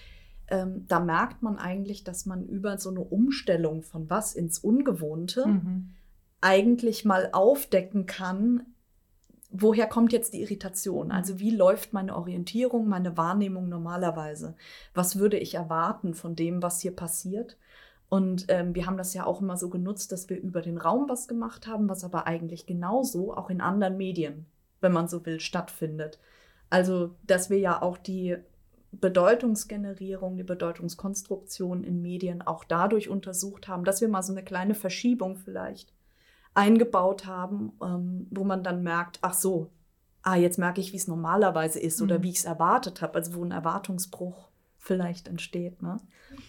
ähm, 0.50 0.86
da 0.88 1.00
merkt 1.00 1.42
man 1.42 1.58
eigentlich, 1.58 2.04
dass 2.04 2.26
man 2.26 2.46
über 2.46 2.78
so 2.78 2.90
eine 2.90 3.00
Umstellung 3.00 3.82
von 3.82 4.10
was 4.10 4.34
ins 4.34 4.58
Ungewohnte 4.58 5.46
mhm. 5.46 5.90
eigentlich 6.40 7.04
mal 7.04 7.30
aufdecken 7.32 8.06
kann, 8.06 8.66
woher 9.50 9.86
kommt 9.86 10.12
jetzt 10.12 10.32
die 10.32 10.42
Irritation? 10.42 11.06
Mhm. 11.06 11.12
Also 11.12 11.38
wie 11.38 11.50
läuft 11.50 11.92
meine 11.92 12.16
Orientierung, 12.16 12.88
meine 12.88 13.16
Wahrnehmung 13.16 13.68
normalerweise? 13.68 14.54
Was 14.94 15.18
würde 15.18 15.38
ich 15.38 15.54
erwarten 15.54 16.14
von 16.14 16.36
dem, 16.36 16.62
was 16.62 16.80
hier 16.80 16.94
passiert? 16.94 17.56
Und 18.08 18.46
ähm, 18.48 18.74
wir 18.74 18.86
haben 18.86 18.96
das 18.96 19.14
ja 19.14 19.24
auch 19.24 19.40
immer 19.40 19.56
so 19.56 19.70
genutzt, 19.70 20.10
dass 20.10 20.28
wir 20.28 20.40
über 20.40 20.62
den 20.62 20.78
Raum 20.78 21.08
was 21.08 21.28
gemacht 21.28 21.68
haben, 21.68 21.88
was 21.88 22.02
aber 22.02 22.26
eigentlich 22.26 22.66
genauso 22.66 23.34
auch 23.36 23.50
in 23.50 23.60
anderen 23.60 23.96
Medien, 23.96 24.46
wenn 24.80 24.92
man 24.92 25.06
so 25.06 25.24
will, 25.24 25.38
stattfindet. 25.38 26.18
Also, 26.70 27.14
dass 27.24 27.50
wir 27.50 27.58
ja 27.58 27.82
auch 27.82 27.98
die 27.98 28.36
Bedeutungsgenerierung, 28.92 30.36
die 30.36 30.42
Bedeutungskonstruktion 30.42 31.84
in 31.84 32.02
Medien 32.02 32.42
auch 32.42 32.64
dadurch 32.64 33.08
untersucht 33.08 33.68
haben, 33.68 33.84
dass 33.84 34.00
wir 34.00 34.08
mal 34.08 34.22
so 34.22 34.32
eine 34.32 34.42
kleine 34.42 34.74
Verschiebung 34.74 35.36
vielleicht 35.36 35.92
eingebaut 36.54 37.26
haben, 37.26 37.72
ähm, 37.82 38.26
wo 38.30 38.44
man 38.44 38.64
dann 38.64 38.82
merkt, 38.82 39.18
ach 39.22 39.34
so, 39.34 39.70
ah, 40.22 40.36
jetzt 40.36 40.58
merke 40.58 40.80
ich, 40.80 40.92
wie 40.92 40.96
es 40.96 41.08
normalerweise 41.08 41.78
ist 41.78 42.00
mhm. 42.00 42.06
oder 42.06 42.22
wie 42.22 42.30
ich 42.30 42.38
es 42.38 42.44
erwartet 42.44 43.00
habe, 43.02 43.14
also 43.14 43.34
wo 43.34 43.44
ein 43.44 43.52
Erwartungsbruch 43.52 44.50
vielleicht 44.78 45.28
entsteht. 45.28 45.82
Ne? 45.82 45.98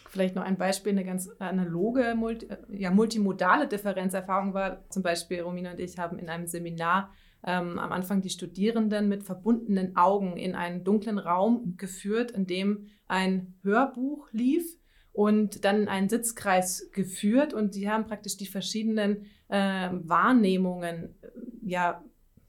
Vielleicht 0.09 0.35
noch 0.35 0.43
ein 0.43 0.57
Beispiel, 0.57 0.93
eine 0.93 1.05
ganz 1.05 1.29
analoge, 1.39 2.15
multi, 2.15 2.47
ja, 2.69 2.89
multimodale 2.89 3.67
Differenzerfahrung 3.67 4.53
war 4.53 4.89
zum 4.89 5.03
Beispiel, 5.03 5.41
Romina 5.41 5.71
und 5.71 5.79
ich 5.79 5.99
haben 5.99 6.17
in 6.17 6.29
einem 6.29 6.47
Seminar 6.47 7.11
ähm, 7.45 7.79
am 7.79 7.91
Anfang 7.91 8.21
die 8.21 8.29
Studierenden 8.29 9.09
mit 9.09 9.23
verbundenen 9.23 9.95
Augen 9.95 10.37
in 10.37 10.55
einen 10.55 10.83
dunklen 10.83 11.17
Raum 11.17 11.75
geführt, 11.77 12.31
in 12.31 12.45
dem 12.45 12.87
ein 13.07 13.55
Hörbuch 13.63 14.29
lief 14.31 14.77
und 15.11 15.65
dann 15.65 15.81
in 15.81 15.87
einen 15.87 16.09
Sitzkreis 16.09 16.89
geführt. 16.91 17.53
Und 17.53 17.73
sie 17.73 17.89
haben 17.89 18.05
praktisch 18.05 18.37
die 18.37 18.45
verschiedenen 18.45 19.25
äh, 19.49 19.89
Wahrnehmungen 19.91 21.15
ja 21.63 22.03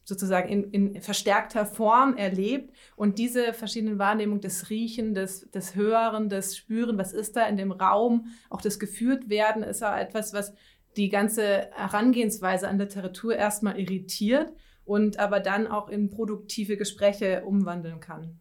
sozusagen 0.05 0.49
in, 0.49 0.71
in, 0.73 1.01
verstärkter 1.01 1.65
Form 1.65 2.17
erlebt. 2.17 2.75
Und 2.97 3.19
diese 3.19 3.55
verschiedenen 3.55 3.99
Wahrnehmungen 3.99 4.41
des 4.41 4.69
Riechen, 4.69 5.15
des, 5.15 5.51
des 5.51 5.75
Hören, 5.75 6.29
des 6.29 6.57
Spüren, 6.57 6.99
was 6.99 7.13
ist 7.13 7.37
da 7.37 7.47
in 7.47 7.57
dem 7.57 7.73
Raum, 7.73 8.27
auch 8.51 8.61
das 8.61 8.79
geführt 8.79 9.29
werden, 9.29 9.63
ist 9.63 9.81
ja 9.81 9.99
etwas, 9.99 10.33
was 10.33 10.53
die 10.97 11.09
ganze 11.09 11.71
Herangehensweise 11.73 12.69
an 12.69 12.79
Literatur 12.79 13.35
erstmal 13.35 13.79
irritiert 13.79 14.53
und 14.85 15.19
aber 15.19 15.41
dann 15.41 15.67
auch 15.67 15.89
in 15.89 16.11
produktive 16.11 16.77
Gespräche 16.77 17.45
umwandeln 17.45 18.01
kann. 18.01 18.39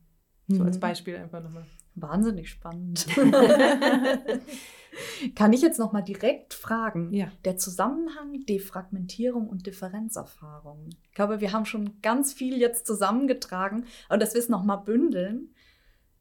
So 0.47 0.62
mhm. 0.62 0.67
als 0.67 0.80
Beispiel 0.80 1.17
einfach 1.17 1.41
nochmal. 1.41 1.65
Wahnsinnig 1.95 2.49
spannend. 2.49 3.06
Kann 5.36 5.54
ich 5.54 5.62
jetzt 5.62 5.80
noch 5.80 5.91
mal 5.91 6.01
direkt 6.01 6.54
fragen? 6.54 7.13
Ja. 7.13 7.32
Der 7.45 7.58
Zusammenhang 7.58 8.45
Defragmentierung 8.47 9.47
und 9.47 9.67
Differenzerfahrung. 9.67 10.89
Ich 11.04 11.13
glaube, 11.13 11.41
wir 11.41 11.54
haben 11.54 11.65
schon 11.65 12.01
ganz 12.01 12.34
viel 12.34 12.58
jetzt 12.58 12.86
zusammengetragen 12.86 13.86
und 14.10 14.21
das 14.21 14.34
wir 14.34 14.39
es 14.39 14.49
noch 14.49 14.63
mal 14.63 14.77
bündeln. 14.77 15.54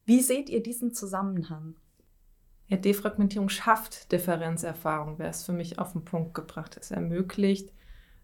Wie 0.05 0.21
seht 0.21 0.49
ihr 0.49 0.63
diesen 0.63 0.93
Zusammenhang? 0.93 1.75
Ja, 2.67 2.77
Defragmentierung 2.77 3.49
schafft 3.49 4.11
Differenzerfahrung, 4.11 5.19
wäre 5.19 5.29
es 5.29 5.43
für 5.43 5.51
mich 5.51 5.79
auf 5.79 5.91
den 5.91 6.05
Punkt 6.05 6.33
gebracht. 6.33 6.77
Es 6.79 6.91
ermöglicht 6.91 7.71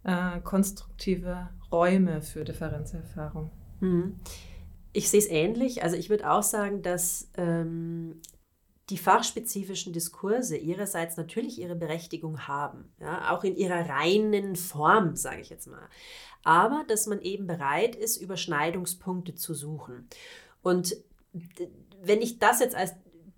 äh, 0.04 0.40
konstruktive 0.42 1.50
Räume 1.72 2.22
für 2.22 2.44
Differenzerfahrung. 2.44 3.52
Mhm. 3.80 4.20
Ich 4.94 5.10
sehe 5.10 5.20
es 5.20 5.30
ähnlich. 5.30 5.84
Also 5.84 5.96
ich 5.96 6.10
würde 6.10 6.32
auch 6.32 6.44
sagen, 6.44 6.82
dass 6.82 7.30
ähm, 7.36 8.22
die 8.90 8.98
fachspezifischen 8.98 9.92
Diskurse 9.92 10.56
ihrerseits 10.56 11.18
natürlich 11.18 11.60
ihre 11.60 11.76
Berechtigung 11.76 12.48
haben, 12.48 12.94
ja, 13.00 13.36
auch 13.36 13.44
in 13.44 13.56
ihrer 13.56 13.90
reinen 13.90 14.56
Form, 14.56 15.16
sage 15.16 15.42
ich 15.42 15.50
jetzt 15.50 15.68
mal. 15.68 15.90
Aber 16.44 16.86
dass 16.88 17.06
man 17.08 17.22
eben 17.22 17.48
bereit 17.48 17.96
ist, 17.96 18.18
Überschneidungspunkte 18.18 19.36
zu 19.36 19.54
suchen. 19.54 20.08
Und 20.62 20.96
wenn 22.02 22.22
ich 22.22 22.40
das 22.40 22.62
jetzt 22.62 22.76
als 22.76 22.94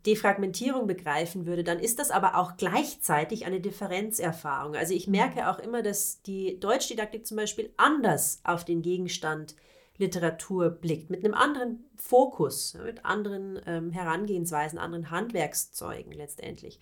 Defragmentierung 0.05 0.87
begreifen 0.87 1.45
würde, 1.45 1.63
dann 1.63 1.79
ist 1.79 1.99
das 1.99 2.11
aber 2.11 2.35
auch 2.37 2.57
gleichzeitig 2.57 3.45
eine 3.45 3.59
Differenzerfahrung. 3.59 4.75
Also 4.75 4.93
ich 4.93 5.07
merke 5.07 5.49
auch 5.49 5.59
immer, 5.59 5.81
dass 5.81 6.21
die 6.21 6.59
Deutschdidaktik 6.59 7.27
zum 7.27 7.37
Beispiel 7.37 7.73
anders 7.77 8.41
auf 8.43 8.63
den 8.63 8.81
Gegenstand 8.81 9.55
Literatur 9.97 10.69
blickt, 10.69 11.09
mit 11.09 11.25
einem 11.25 11.33
anderen 11.33 11.83
Fokus, 11.97 12.77
mit 12.85 13.03
anderen 13.05 13.59
ähm, 13.65 13.91
Herangehensweisen, 13.91 14.79
anderen 14.79 15.11
Handwerkszeugen 15.11 16.13
letztendlich. 16.13 16.79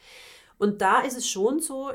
Und 0.59 0.81
da 0.81 1.01
ist 1.01 1.17
es 1.17 1.27
schon 1.27 1.59
so, 1.59 1.91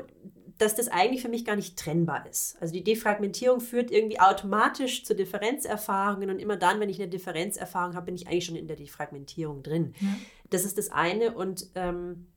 dass 0.57 0.75
das 0.75 0.87
eigentlich 0.87 1.21
für 1.21 1.29
mich 1.29 1.45
gar 1.45 1.55
nicht 1.55 1.77
trennbar 1.77 2.25
ist. 2.29 2.57
Also 2.61 2.73
die 2.73 2.83
Defragmentierung 2.83 3.59
führt 3.59 3.91
irgendwie 3.91 4.19
automatisch 4.19 5.03
zu 5.03 5.15
Differenzerfahrungen 5.15 6.29
und 6.29 6.39
immer 6.39 6.57
dann, 6.57 6.79
wenn 6.79 6.89
ich 6.89 7.01
eine 7.01 7.09
Differenzerfahrung 7.09 7.95
habe, 7.95 8.07
bin 8.07 8.15
ich 8.15 8.27
eigentlich 8.27 8.45
schon 8.45 8.55
in 8.55 8.67
der 8.67 8.77
Defragmentierung 8.77 9.63
drin. 9.63 9.95
Ja. 9.99 10.07
Das 10.53 10.65
ist 10.65 10.77
das 10.77 10.89
eine 10.89 11.33
und 11.35 11.67
ähm, 11.75 12.27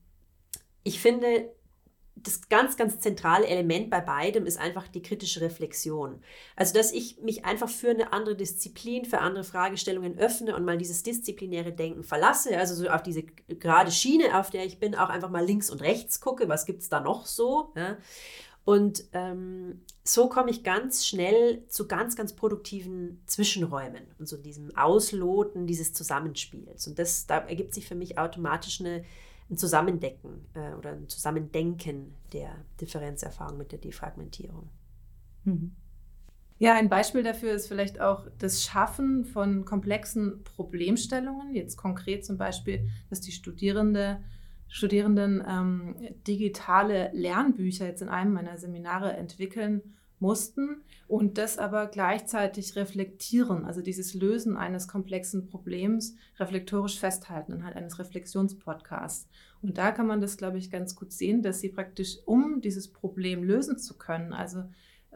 ich 0.83 1.01
finde, 1.01 1.51
das 2.15 2.49
ganz, 2.49 2.77
ganz 2.77 2.99
zentrale 2.99 3.47
Element 3.47 3.91
bei 3.91 4.01
beidem 4.01 4.47
ist 4.47 4.59
einfach 4.59 4.89
die 4.89 5.03
kritische 5.03 5.43
Reflexion. 5.43 6.23
Also, 6.57 6.73
dass 6.75 6.93
ich 6.93 7.19
mich 7.21 7.45
einfach 7.45 7.69
für 7.69 7.91
eine 7.91 8.13
andere 8.13 8.35
Disziplin, 8.35 9.05
für 9.05 9.19
andere 9.19 9.45
Fragestellungen 9.45 10.19
öffne 10.19 10.57
und 10.57 10.65
mal 10.65 10.79
dieses 10.79 11.03
disziplinäre 11.03 11.73
Denken 11.73 12.05
verlasse, 12.05 12.59
also 12.59 12.75
so 12.75 12.89
auf 12.89 13.03
diese 13.03 13.23
gerade 13.23 13.93
Schiene, 13.93 14.39
auf 14.39 14.51
der 14.51 14.65
ich 14.65 14.79
bin, 14.79 14.95
auch 14.95 15.11
einfach 15.11 15.31
mal 15.31 15.45
links 15.45 15.71
und 15.71 15.83
rechts 15.83 16.21
gucke, 16.21 16.49
was 16.49 16.65
gibt 16.65 16.83
es 16.83 16.89
da 16.89 17.01
noch 17.01 17.27
so. 17.27 17.73
Ja? 17.77 17.99
Und 18.67 19.05
ähm, 19.13 19.81
so 20.05 20.29
komme 20.29 20.51
ich 20.51 20.63
ganz 20.63 21.07
schnell 21.07 21.67
zu 21.69 21.89
ganz, 21.89 22.17
ganz 22.17 22.35
produktiven 22.35 23.23
Zwischenräumen 23.27 24.03
und 24.19 24.29
so 24.29 24.37
diesem 24.37 24.77
Ausloten 24.77 25.67
dieses 25.67 25.95
Zusammenspiels. 25.95 26.87
Und 26.87 26.99
das, 26.99 27.27
da 27.27 27.39
ergibt 27.39 27.73
sich 27.73 27.89
für 27.89 27.95
mich 27.95 28.19
automatisch 28.19 28.81
eine 28.81 29.05
ein 29.51 29.57
Zusammendecken 29.57 30.47
äh, 30.55 30.75
oder 30.75 30.93
ein 30.93 31.09
Zusammendenken 31.09 32.15
der 32.33 32.51
Differenzerfahrung 32.81 33.59
mit 33.59 33.73
der 33.73 33.79
Defragmentierung. 33.79 34.69
Mhm. 35.45 35.75
Ja, 36.59 36.75
ein 36.75 36.89
Beispiel 36.89 37.23
dafür 37.23 37.53
ist 37.53 37.69
vielleicht 37.69 38.01
auch 38.01 38.27
das 38.39 38.63
Schaffen 38.63 39.25
von 39.25 39.65
komplexen 39.65 40.43
Problemstellungen. 40.43 41.55
Jetzt 41.55 41.77
konkret 41.77 42.25
zum 42.25 42.39
Beispiel, 42.39 42.89
dass 43.11 43.21
die 43.21 43.33
Studierende, 43.33 44.21
Studierenden 44.69 45.43
ähm, 45.47 45.95
digitale 46.27 47.11
Lernbücher 47.13 47.87
jetzt 47.87 48.03
in 48.03 48.09
einem 48.09 48.33
meiner 48.33 48.59
Seminare 48.59 49.13
entwickeln 49.13 49.95
mussten 50.19 50.83
und 51.09 51.39
das 51.39 51.59
aber 51.59 51.87
gleichzeitig 51.87 52.75
reflektieren, 52.75 53.65
also 53.65 53.83
dieses 53.83 54.15
Lösen 54.15 54.57
eines 54.57 54.89
komplexen 54.89 55.47
Problems 55.47 56.15
reflektorisch 56.39 56.99
festhalten 56.99 57.53
anhand 57.53 57.77
eines 57.77 57.99
Reflexionspodcasts. 57.99 59.29
Und 59.63 59.79
da 59.79 59.93
kann 59.93 60.07
man 60.07 60.21
das, 60.21 60.37
glaube 60.37 60.59
ich, 60.59 60.71
ganz 60.71 60.97
gut 60.97 61.13
sehen, 61.13 61.43
dass 61.43 61.61
sie 61.61 61.69
praktisch, 61.69 62.19
um 62.25 62.61
dieses 62.61 62.89
Problem 62.89 63.45
lösen 63.45 63.79
zu 63.79 63.97
können, 63.97 64.33
also 64.33 64.65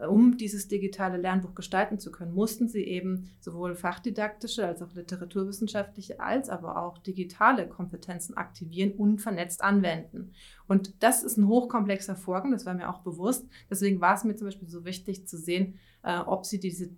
um 0.07 0.37
dieses 0.37 0.67
digitale 0.67 1.17
Lernbuch 1.17 1.55
gestalten 1.55 1.99
zu 1.99 2.11
können, 2.11 2.33
mussten 2.33 2.67
sie 2.67 2.83
eben 2.83 3.29
sowohl 3.39 3.75
fachdidaktische 3.75 4.65
als 4.65 4.81
auch 4.81 4.93
literaturwissenschaftliche 4.93 6.19
als 6.19 6.49
aber 6.49 6.81
auch 6.81 6.97
digitale 6.97 7.67
Kompetenzen 7.67 8.35
aktivieren 8.35 8.93
und 8.93 9.19
vernetzt 9.19 9.63
anwenden. 9.63 10.33
Und 10.67 10.93
das 11.03 11.23
ist 11.23 11.37
ein 11.37 11.47
hochkomplexer 11.47 12.15
Vorgang, 12.15 12.51
das 12.51 12.65
war 12.65 12.73
mir 12.73 12.89
auch 12.89 12.99
bewusst. 12.99 13.47
Deswegen 13.69 14.01
war 14.01 14.15
es 14.15 14.23
mir 14.23 14.35
zum 14.35 14.47
Beispiel 14.47 14.69
so 14.69 14.85
wichtig 14.85 15.27
zu 15.27 15.37
sehen, 15.37 15.79
äh, 16.03 16.17
ob 16.19 16.45
sie 16.45 16.59
diese 16.59 16.89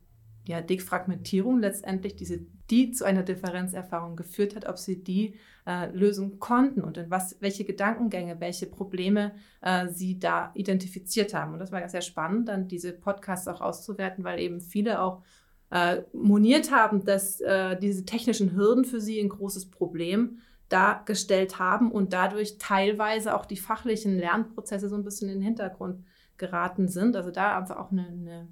ja, 0.46 0.62
Defragmentierung 0.62 1.60
letztendlich, 1.60 2.16
diese, 2.16 2.40
die 2.70 2.92
zu 2.92 3.06
einer 3.06 3.24
Differenzerfahrung 3.24 4.16
geführt 4.16 4.56
hat, 4.56 4.68
ob 4.68 4.78
sie 4.78 5.04
die 5.04 5.36
äh, 5.66 5.90
lösen 5.92 6.40
konnten 6.40 6.82
und 6.82 6.98
in 6.98 7.10
was, 7.10 7.38
welche 7.40 7.64
Gedankengänge, 7.64 8.40
welche 8.40 8.66
Probleme 8.66 9.32
äh, 9.62 9.88
sie 9.88 10.20
da 10.20 10.52
identifiziert 10.54 11.34
haben. 11.34 11.54
Und 11.54 11.60
das 11.60 11.72
war 11.72 11.88
sehr 11.88 12.02
spannend, 12.02 12.50
dann 12.50 12.68
diese 12.68 12.92
Podcasts 12.92 13.48
auch 13.48 13.62
auszuwerten, 13.62 14.24
weil 14.24 14.40
eben 14.40 14.60
viele 14.60 15.02
auch 15.02 15.22
äh, 15.70 16.02
moniert 16.12 16.72
haben, 16.72 17.06
dass 17.06 17.40
äh, 17.40 17.78
diese 17.80 18.06
technischen 18.06 18.56
Hürden 18.56 18.84
für 18.84 19.00
sie 19.00 19.20
ein 19.20 19.30
großes 19.30 19.72
Problem 19.72 20.40
dargestellt 20.68 21.60
haben 21.60 21.92
und 21.92 22.14
dadurch 22.14 22.58
teilweise 22.58 23.36
auch 23.36 23.46
die 23.46 23.58
fachlichen 23.58 24.18
Lernprozesse 24.18 24.90
so 24.90 24.96
ein 24.96 25.04
bisschen 25.04 25.30
in 25.30 25.36
den 25.36 25.44
Hintergrund 25.44 26.04
geraten 26.38 26.88
sind. 26.88 27.16
Also 27.16 27.32
da 27.32 27.58
einfach 27.58 27.78
auch 27.78 27.92
eine, 27.92 28.08
eine 28.08 28.48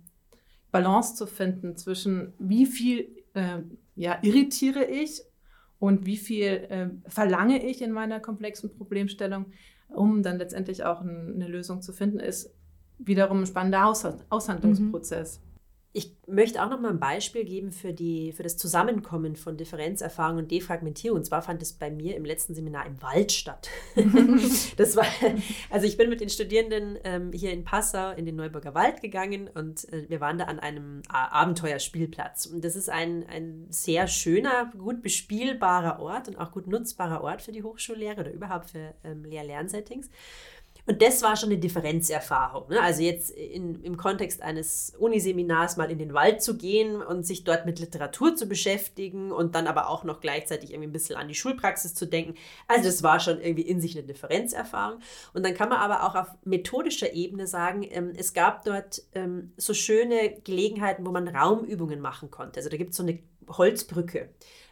Balance 0.71 1.15
zu 1.15 1.25
finden 1.27 1.75
zwischen 1.75 2.33
wie 2.39 2.65
viel 2.65 3.23
äh, 3.33 3.59
ja, 3.95 4.17
irritiere 4.21 4.85
ich 4.85 5.21
und 5.79 6.05
wie 6.05 6.17
viel 6.17 6.45
äh, 6.69 6.89
verlange 7.07 7.65
ich 7.65 7.81
in 7.81 7.91
meiner 7.91 8.19
komplexen 8.19 8.75
Problemstellung, 8.75 9.47
um 9.89 10.23
dann 10.23 10.37
letztendlich 10.37 10.83
auch 10.83 11.01
ein, 11.01 11.33
eine 11.35 11.47
Lösung 11.47 11.81
zu 11.81 11.91
finden, 11.93 12.19
ist 12.19 12.53
wiederum 12.97 13.41
ein 13.41 13.45
spannender 13.47 13.85
Aus 13.85 14.05
Aushandlungsprozess. 14.29 15.39
Mhm. 15.39 15.50
Ich 15.93 16.15
möchte 16.25 16.63
auch 16.63 16.69
noch 16.69 16.79
mal 16.79 16.91
ein 16.91 16.99
Beispiel 16.99 17.43
geben 17.43 17.71
für, 17.71 17.91
die, 17.91 18.31
für 18.31 18.43
das 18.43 18.55
Zusammenkommen 18.55 19.35
von 19.35 19.57
Differenzerfahrung 19.57 20.37
und 20.37 20.51
Defragmentierung. 20.51 21.17
Und 21.17 21.25
zwar 21.25 21.41
fand 21.41 21.61
es 21.61 21.73
bei 21.73 21.91
mir 21.91 22.15
im 22.15 22.23
letzten 22.23 22.55
Seminar 22.55 22.85
im 22.85 23.01
Wald 23.01 23.33
statt. 23.33 23.69
das 24.77 24.95
war, 24.95 25.05
also 25.69 25.85
ich 25.85 25.97
bin 25.97 26.09
mit 26.09 26.21
den 26.21 26.29
Studierenden 26.29 26.97
ähm, 27.03 27.33
hier 27.33 27.51
in 27.51 27.65
Passau 27.65 28.11
in 28.11 28.25
den 28.25 28.37
Neuburger 28.37 28.73
Wald 28.73 29.01
gegangen 29.01 29.49
und 29.53 29.91
äh, 29.91 30.05
wir 30.07 30.21
waren 30.21 30.37
da 30.37 30.45
an 30.45 30.59
einem 30.59 31.01
Abenteuerspielplatz. 31.09 32.45
Und 32.45 32.63
das 32.63 32.77
ist 32.77 32.89
ein, 32.89 33.25
ein 33.27 33.67
sehr 33.69 34.07
schöner, 34.07 34.71
gut 34.77 35.01
bespielbarer 35.01 35.99
Ort 35.99 36.29
und 36.29 36.37
auch 36.37 36.53
gut 36.53 36.67
nutzbarer 36.67 37.21
Ort 37.21 37.41
für 37.41 37.51
die 37.51 37.63
Hochschullehre 37.63 38.21
oder 38.21 38.31
überhaupt 38.31 38.69
für 38.69 38.93
ähm, 39.03 39.25
Lehr-Lernsettings. 39.25 40.09
Und 40.85 41.01
das 41.01 41.21
war 41.21 41.35
schon 41.35 41.49
eine 41.49 41.59
Differenzerfahrung. 41.59 42.69
Ne? 42.69 42.81
Also 42.81 43.01
jetzt 43.03 43.31
in, 43.31 43.83
im 43.83 43.97
Kontext 43.97 44.41
eines 44.41 44.93
Uniseminars 44.97 45.77
mal 45.77 45.91
in 45.91 45.99
den 45.99 46.13
Wald 46.13 46.41
zu 46.41 46.57
gehen 46.57 47.01
und 47.01 47.25
sich 47.25 47.43
dort 47.43 47.65
mit 47.65 47.79
Literatur 47.79 48.35
zu 48.35 48.47
beschäftigen 48.47 49.31
und 49.31 49.55
dann 49.55 49.67
aber 49.67 49.89
auch 49.89 50.03
noch 50.03 50.21
gleichzeitig 50.21 50.71
irgendwie 50.71 50.89
ein 50.89 50.93
bisschen 50.93 51.15
an 51.15 51.27
die 51.27 51.35
Schulpraxis 51.35 51.93
zu 51.93 52.05
denken. 52.05 52.35
Also 52.67 52.85
das 52.85 53.03
war 53.03 53.19
schon 53.19 53.39
irgendwie 53.39 53.63
in 53.63 53.79
sich 53.79 53.97
eine 53.97 54.05
Differenzerfahrung. 54.05 54.99
Und 55.33 55.45
dann 55.45 55.53
kann 55.53 55.69
man 55.69 55.79
aber 55.79 56.03
auch 56.03 56.15
auf 56.15 56.27
methodischer 56.43 57.13
Ebene 57.13 57.47
sagen, 57.47 57.87
ähm, 57.89 58.13
es 58.15 58.33
gab 58.33 58.65
dort 58.65 59.03
ähm, 59.13 59.53
so 59.57 59.73
schöne 59.73 60.41
Gelegenheiten, 60.43 61.05
wo 61.05 61.11
man 61.11 61.27
Raumübungen 61.27 61.99
machen 61.99 62.31
konnte. 62.31 62.59
Also 62.59 62.69
da 62.69 62.77
gibt 62.77 62.91
es 62.91 62.97
so 62.97 63.03
eine 63.03 63.19
Holzbrücke 63.47 64.29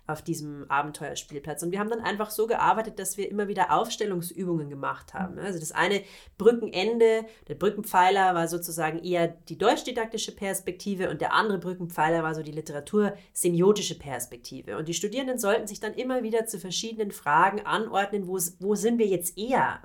auf 0.09 0.21
diesem 0.21 0.69
Abenteuerspielplatz. 0.69 1.63
Und 1.63 1.71
wir 1.71 1.79
haben 1.79 1.89
dann 1.89 2.01
einfach 2.01 2.29
so 2.31 2.47
gearbeitet, 2.47 2.99
dass 2.99 3.17
wir 3.17 3.29
immer 3.29 3.47
wieder 3.47 3.71
Aufstellungsübungen 3.71 4.69
gemacht 4.69 5.13
haben. 5.13 5.37
Also 5.39 5.59
das 5.59 5.71
eine 5.71 6.03
Brückenende, 6.37 7.25
der 7.47 7.55
Brückenpfeiler 7.55 8.33
war 8.35 8.47
sozusagen 8.47 9.03
eher 9.03 9.27
die 9.27 9.57
deutschdidaktische 9.57 10.35
Perspektive 10.35 11.09
und 11.09 11.21
der 11.21 11.33
andere 11.33 11.59
Brückenpfeiler 11.59 12.23
war 12.23 12.33
so 12.33 12.41
die 12.41 12.51
literatursemiotische 12.51 13.97
Perspektive. 13.97 14.77
Und 14.77 14.87
die 14.87 14.93
Studierenden 14.93 15.37
sollten 15.37 15.67
sich 15.67 15.79
dann 15.79 15.93
immer 15.93 16.23
wieder 16.23 16.45
zu 16.45 16.59
verschiedenen 16.59 17.11
Fragen 17.11 17.65
anordnen, 17.65 18.27
wo, 18.27 18.39
wo 18.59 18.75
sind 18.75 18.97
wir 18.97 19.07
jetzt 19.07 19.37
eher? 19.37 19.79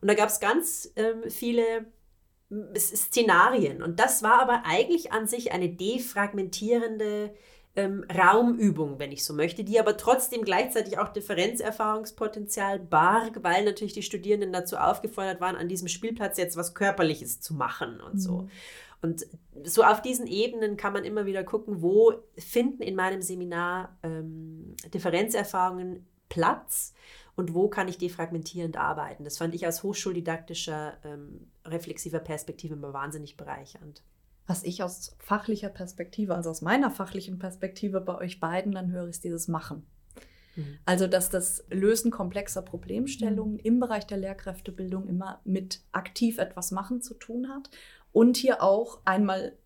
Und 0.00 0.08
da 0.08 0.14
gab 0.14 0.28
es 0.28 0.40
ganz 0.40 0.92
ähm, 0.96 1.30
viele 1.30 1.86
Szenarien. 2.76 3.82
Und 3.82 4.00
das 4.00 4.22
war 4.22 4.40
aber 4.40 4.62
eigentlich 4.64 5.12
an 5.12 5.26
sich 5.26 5.52
eine 5.52 5.68
defragmentierende 5.68 7.34
ähm, 7.76 8.04
Raumübung, 8.14 8.98
wenn 8.98 9.10
ich 9.10 9.24
so 9.24 9.34
möchte, 9.34 9.64
die 9.64 9.80
aber 9.80 9.96
trotzdem 9.96 10.42
gleichzeitig 10.44 10.98
auch 10.98 11.08
Differenzerfahrungspotenzial 11.08 12.78
barg, 12.78 13.42
weil 13.42 13.64
natürlich 13.64 13.92
die 13.92 14.02
Studierenden 14.02 14.52
dazu 14.52 14.76
aufgefordert 14.76 15.40
waren, 15.40 15.56
an 15.56 15.68
diesem 15.68 15.88
Spielplatz 15.88 16.38
jetzt 16.38 16.56
was 16.56 16.74
Körperliches 16.74 17.40
zu 17.40 17.54
machen 17.54 18.00
und 18.00 18.14
mhm. 18.14 18.18
so. 18.18 18.48
Und 19.02 19.26
so 19.64 19.82
auf 19.82 20.00
diesen 20.00 20.26
Ebenen 20.26 20.76
kann 20.76 20.92
man 20.92 21.04
immer 21.04 21.26
wieder 21.26 21.44
gucken, 21.44 21.82
wo 21.82 22.14
finden 22.38 22.82
in 22.82 22.94
meinem 22.94 23.20
Seminar 23.20 23.98
ähm, 24.02 24.76
Differenzerfahrungen 24.94 26.06
Platz 26.30 26.94
und 27.36 27.54
wo 27.54 27.68
kann 27.68 27.88
ich 27.88 27.98
defragmentierend 27.98 28.76
arbeiten. 28.76 29.24
Das 29.24 29.36
fand 29.36 29.54
ich 29.54 29.66
aus 29.66 29.82
hochschuldidaktischer, 29.82 30.96
ähm, 31.04 31.48
reflexiver 31.66 32.20
Perspektive 32.20 32.74
immer 32.74 32.92
wahnsinnig 32.92 33.36
bereichernd 33.36 34.02
was 34.46 34.62
ich 34.62 34.82
aus 34.82 35.16
fachlicher 35.18 35.70
Perspektive, 35.70 36.34
also 36.34 36.50
aus 36.50 36.62
meiner 36.62 36.90
fachlichen 36.90 37.38
Perspektive 37.38 38.00
bei 38.00 38.16
euch 38.16 38.40
beiden 38.40 38.72
dann 38.72 38.92
höre, 38.92 39.08
ist 39.08 39.24
dieses 39.24 39.48
Machen. 39.48 39.86
Mhm. 40.56 40.78
Also, 40.84 41.06
dass 41.06 41.30
das 41.30 41.64
Lösen 41.70 42.10
komplexer 42.10 42.62
Problemstellungen 42.62 43.54
mhm. 43.54 43.60
im 43.60 43.80
Bereich 43.80 44.06
der 44.06 44.18
Lehrkräftebildung 44.18 45.08
immer 45.08 45.40
mit 45.44 45.80
aktiv 45.92 46.38
etwas 46.38 46.70
machen 46.70 47.00
zu 47.00 47.14
tun 47.14 47.48
hat. 47.48 47.70
Und 48.12 48.36
hier 48.36 48.62
auch 48.62 49.00
einmal, 49.04 49.56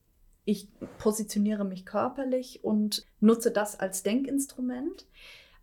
ich 0.45 0.69
positioniere 0.99 1.65
mich 1.65 1.85
körperlich 1.85 2.65
und 2.65 3.05
nutze 3.21 3.51
das 3.51 3.79
als 3.79 4.03
Denkinstrument 4.03 5.07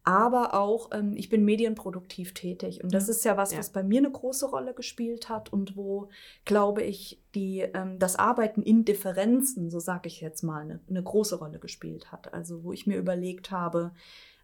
aber 0.05 0.53
auch 0.53 0.91
ähm, 0.93 1.13
ich 1.17 1.29
bin 1.29 1.43
medienproduktiv 1.43 2.33
tätig. 2.35 2.83
Und 2.83 2.93
das 2.93 3.09
ist 3.09 3.25
ja 3.25 3.37
was, 3.37 3.51
ja. 3.51 3.57
was 3.57 3.71
bei 3.71 3.83
mir 3.83 3.97
eine 3.97 4.11
große 4.11 4.47
Rolle 4.47 4.75
gespielt 4.75 5.29
hat 5.29 5.51
und 5.51 5.75
wo, 5.75 6.09
glaube 6.45 6.83
ich, 6.83 7.21
die, 7.33 7.61
ähm, 7.61 7.97
das 7.97 8.15
Arbeiten 8.15 8.61
in 8.61 8.85
Differenzen, 8.85 9.71
so 9.71 9.79
sage 9.79 10.07
ich 10.07 10.21
jetzt 10.21 10.43
mal, 10.43 10.61
eine, 10.61 10.79
eine 10.87 11.03
große 11.03 11.39
Rolle 11.39 11.57
gespielt 11.57 12.11
hat. 12.11 12.33
Also 12.33 12.63
wo 12.63 12.71
ich 12.71 12.85
mir 12.85 12.97
überlegt 12.97 13.49
habe, 13.49 13.91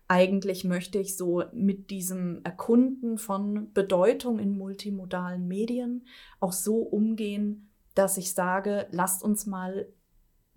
eigentlich 0.07 0.63
möchte 0.63 0.97
ich 0.97 1.15
so 1.15 1.43
mit 1.53 1.91
diesem 1.91 2.41
Erkunden 2.43 3.19
von 3.19 3.71
Bedeutung 3.71 4.39
in 4.39 4.57
multimodalen 4.57 5.47
Medien 5.47 6.07
auch 6.39 6.53
so 6.53 6.79
umgehen, 6.79 7.69
dass 7.93 8.17
ich 8.17 8.33
sage, 8.33 8.87
lasst 8.91 9.23
uns 9.23 9.45
mal 9.45 9.87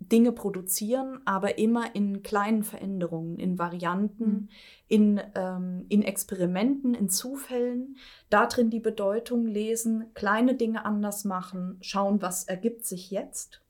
Dinge 0.09 0.31
produzieren, 0.31 1.21
aber 1.25 1.57
immer 1.57 1.95
in 1.95 2.23
kleinen 2.23 2.63
Veränderungen, 2.63 3.37
in 3.37 3.57
Varianten, 3.57 4.25
mhm. 4.25 4.49
in, 4.87 5.21
ähm, 5.35 5.85
in 5.89 6.01
Experimenten, 6.01 6.93
in 6.93 7.09
Zufällen, 7.09 7.97
darin 8.29 8.69
die 8.69 8.79
Bedeutung 8.79 9.47
lesen, 9.47 10.13
kleine 10.13 10.55
Dinge 10.55 10.85
anders 10.85 11.25
machen, 11.25 11.77
schauen, 11.81 12.21
was 12.21 12.43
ergibt 12.45 12.85
sich 12.85 13.11
jetzt. 13.11 13.61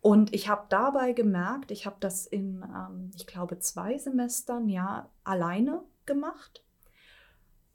Und 0.00 0.32
ich 0.34 0.48
habe 0.48 0.66
dabei 0.68 1.12
gemerkt, 1.12 1.70
ich 1.70 1.84
habe 1.84 1.96
das 2.00 2.26
in, 2.26 2.62
ähm, 2.62 3.10
ich 3.16 3.26
glaube, 3.26 3.58
zwei 3.58 3.98
Semestern 3.98 4.68
ja 4.68 5.10
alleine 5.24 5.82
gemacht, 6.06 6.64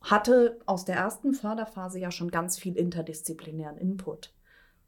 hatte 0.02 0.60
aus 0.66 0.86
der 0.86 0.96
ersten 0.96 1.34
Förderphase 1.34 2.00
ja 2.00 2.12
schon 2.12 2.32
ganz 2.32 2.58
viel 2.58 2.76
interdisziplinären 2.76 3.78
Input, 3.78 4.34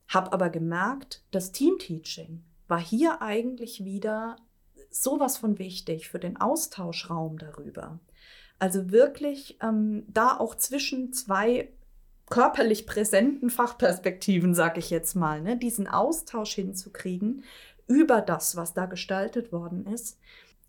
habe 0.08 0.34
aber 0.34 0.50
gemerkt, 0.50 1.24
das 1.32 1.52
Teamteaching, 1.52 2.44
war 2.68 2.80
hier 2.80 3.22
eigentlich 3.22 3.84
wieder 3.84 4.38
sowas 4.90 5.38
von 5.38 5.60
wichtig 5.60 6.10
für 6.10 6.20
den 6.20 6.38
Austauschraum 6.38 7.38
darüber. 7.38 8.00
Also 8.60 8.92
wirklich 8.92 9.58
ähm, 9.62 10.06
da 10.08 10.38
auch 10.38 10.56
zwischen 10.56 11.12
zwei 11.14 11.70
körperlich 12.30 12.88
präsenten 12.88 13.50
Fachperspektiven, 13.50 14.56
sag 14.56 14.78
ich 14.78 14.90
jetzt 14.90 15.16
mal, 15.16 15.42
ne, 15.42 15.58
diesen 15.58 15.88
Austausch 15.88 16.56
hinzukriegen 16.56 17.44
über 17.88 18.22
das, 18.22 18.56
was 18.56 18.74
da 18.74 18.86
gestaltet 18.86 19.52
worden 19.52 19.86
ist, 19.86 20.18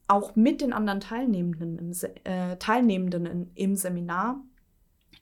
auch 0.09 0.37
mit 0.37 0.61
den 0.61 0.73
anderen 0.73 1.01
Teilnehmenden 1.01 1.79
im, 1.79 1.93
äh, 2.25 2.57
Teilnehmenden 2.57 3.51
im 3.55 3.77
Seminar 3.77 4.43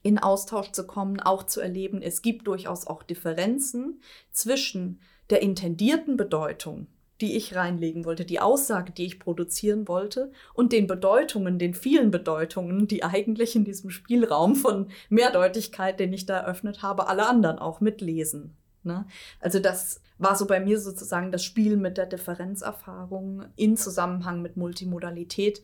in 0.03 0.19
Austausch 0.19 0.71
zu 0.71 0.85
kommen, 0.85 1.19
auch 1.19 1.43
zu 1.43 1.61
erleben, 1.61 2.01
es 2.01 2.21
gibt 2.21 2.47
durchaus 2.47 2.85
auch 2.85 3.01
Differenzen 3.01 4.01
zwischen 4.31 4.99
der 5.29 5.41
intendierten 5.41 6.17
Bedeutung, 6.17 6.87
die 7.21 7.37
ich 7.37 7.55
reinlegen 7.55 8.05
wollte, 8.05 8.25
die 8.25 8.39
Aussage, 8.39 8.91
die 8.91 9.05
ich 9.05 9.19
produzieren 9.19 9.87
wollte 9.87 10.31
und 10.53 10.73
den 10.73 10.87
Bedeutungen, 10.87 11.59
den 11.59 11.73
vielen 11.73 12.11
Bedeutungen, 12.11 12.87
die 12.87 13.03
eigentlich 13.03 13.55
in 13.55 13.63
diesem 13.63 13.89
Spielraum 13.89 14.55
von 14.55 14.87
Mehrdeutigkeit, 15.09 15.99
den 15.99 16.13
ich 16.13 16.25
da 16.25 16.37
eröffnet 16.37 16.81
habe, 16.81 17.07
alle 17.07 17.27
anderen 17.27 17.59
auch 17.59 17.79
mitlesen. 17.79 18.55
Ne? 18.83 19.05
Also 19.39 19.59
das 19.59 20.01
war 20.17 20.35
so 20.35 20.45
bei 20.45 20.59
mir 20.59 20.79
sozusagen 20.79 21.31
das 21.31 21.43
Spiel 21.43 21.77
mit 21.77 21.97
der 21.97 22.05
Differenzerfahrung 22.05 23.45
in 23.55 23.77
Zusammenhang 23.77 24.41
mit 24.41 24.57
Multimodalität, 24.57 25.61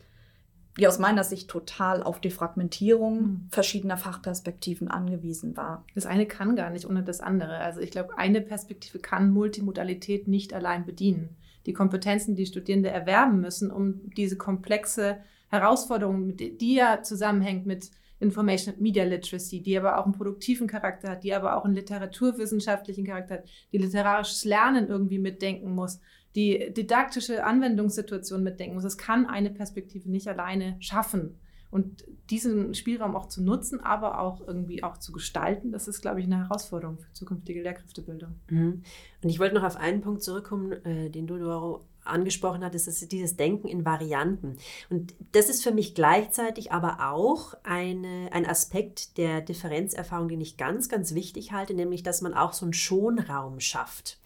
die 0.78 0.88
aus 0.88 1.00
meiner 1.00 1.24
Sicht 1.24 1.50
total 1.50 2.02
auf 2.02 2.22
die 2.22 2.32
Fragmentierung 2.32 3.22
mhm. 3.22 3.48
verschiedener 3.50 3.98
Fachperspektiven 3.98 4.88
angewiesen 4.88 5.58
war. 5.58 5.86
Das 5.96 6.06
eine 6.06 6.26
kann 6.26 6.56
gar 6.56 6.70
nicht 6.70 6.86
ohne 6.86 7.04
das 7.04 7.20
andere. 7.20 7.58
Also 7.58 7.82
ich 7.82 7.92
glaube, 7.92 8.18
eine 8.18 8.42
Perspektive 8.42 9.00
kann 9.00 9.32
Multimodalität 9.32 10.28
nicht 10.28 10.54
allein 10.54 10.86
bedienen. 10.86 11.36
Die 11.66 11.74
Kompetenzen, 11.74 12.36
die 12.36 12.46
Studierende 12.46 12.90
erwerben 12.90 13.42
müssen, 13.42 13.70
um 13.70 14.10
diese 14.16 14.38
komplexe 14.38 15.18
Herausforderung, 15.50 16.38
die 16.38 16.76
ja 16.76 17.04
zusammenhängt 17.04 17.66
mit 17.66 17.92
Information 18.22 18.76
and 18.76 18.82
Media 18.82 19.04
Literacy, 19.04 19.62
die 19.62 19.78
aber 19.78 19.98
auch 19.98 20.06
einen 20.06 20.14
produktiven 20.14 20.68
Charakter 20.68 21.10
hat, 21.10 21.24
die 21.24 21.34
aber 21.34 21.58
auch 21.58 21.66
einen 21.66 21.74
literaturwissenschaftlichen 21.74 23.06
Charakter 23.06 23.36
hat, 23.36 23.44
die 23.72 23.80
literarisches 23.80 24.46
Lernen 24.46 24.88
irgendwie 24.88 25.20
mitdenken 25.20 25.74
muss, 25.74 26.00
die 26.36 26.74
didaktische 26.74 27.44
Anwendungssituation 27.44 28.44
mitdenken 28.44 28.76
muss. 28.76 28.84
Das 28.84 28.98
kann 28.98 29.26
eine 29.26 29.50
Perspektive 29.50 30.10
nicht 30.10 30.28
alleine 30.28 30.78
schaffen. 30.80 31.38
Und 31.72 32.04
diesen 32.30 32.74
Spielraum 32.74 33.16
auch 33.16 33.28
zu 33.28 33.42
nutzen, 33.42 33.80
aber 33.80 34.20
auch 34.20 34.46
irgendwie 34.46 34.84
auch 34.84 34.98
zu 34.98 35.14
gestalten, 35.14 35.72
das 35.72 35.88
ist, 35.88 36.02
glaube 36.02 36.20
ich, 36.20 36.26
eine 36.26 36.38
Herausforderung 36.38 37.00
für 37.00 37.14
zukünftige 37.14 37.64
Lehrkräftebildung. 37.64 38.36
Mhm. 38.50 38.84
Und 39.24 39.30
ich 39.30 39.40
wollte 39.40 39.56
noch 39.56 39.64
auf 39.64 39.78
einen 39.78 40.02
Punkt 40.02 40.22
zurückkommen, 40.22 40.74
äh, 40.86 41.10
den 41.10 41.28
du, 41.28 41.38
Doro, 41.38 41.86
angesprochen 42.04 42.62
das 42.72 42.88
ist 42.88 43.12
dieses 43.12 43.36
Denken 43.36 43.68
in 43.68 43.86
Varianten. 43.86 44.58
Und 44.90 45.14
das 45.32 45.50
ist 45.50 45.64
für 45.64 45.72
mich 45.72 45.96
gleichzeitig 45.96 46.72
aber 46.72 47.12
auch 47.12 47.54
eine, 47.64 48.30
ein 48.32 48.46
Aspekt 48.46 49.18
der 49.18 49.42
Differenzerfahrung, 49.42 50.28
den 50.30 50.42
ich 50.42 50.58
ganz, 50.58 50.90
ganz 50.90 51.14
wichtig 51.14 51.52
halte, 51.52 51.74
nämlich, 51.74 52.04
dass 52.04 52.22
man 52.22 52.34
auch 52.34 52.54
so 52.54 52.66
einen 52.66 52.74
Schonraum 52.74 53.60
schafft 53.60 54.20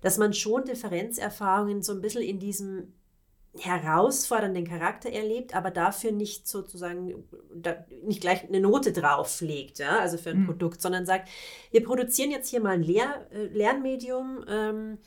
dass 0.00 0.16
man 0.18 0.32
schon 0.32 0.64
Differenzerfahrungen 0.64 1.82
so 1.82 1.92
ein 1.92 2.00
bisschen 2.00 2.22
in 2.22 2.38
diesem 2.38 2.92
herausfordernden 3.58 4.66
Charakter 4.66 5.10
erlebt, 5.10 5.56
aber 5.56 5.70
dafür 5.70 6.12
nicht 6.12 6.46
sozusagen 6.46 7.24
nicht 8.04 8.20
gleich 8.20 8.44
eine 8.44 8.60
Note 8.60 8.92
drauflegt, 8.92 9.78
ja, 9.78 9.98
also 9.98 10.16
für 10.16 10.30
ein 10.30 10.42
mhm. 10.42 10.46
Produkt, 10.46 10.80
sondern 10.80 11.06
sagt, 11.06 11.28
wir 11.70 11.82
produzieren 11.82 12.30
jetzt 12.30 12.48
hier 12.50 12.60
mal 12.60 12.74
ein 12.74 12.82
Lehr 12.82 13.26
äh, 13.32 13.46
Lernmedium, 13.46 14.44
ähm, 14.48 14.98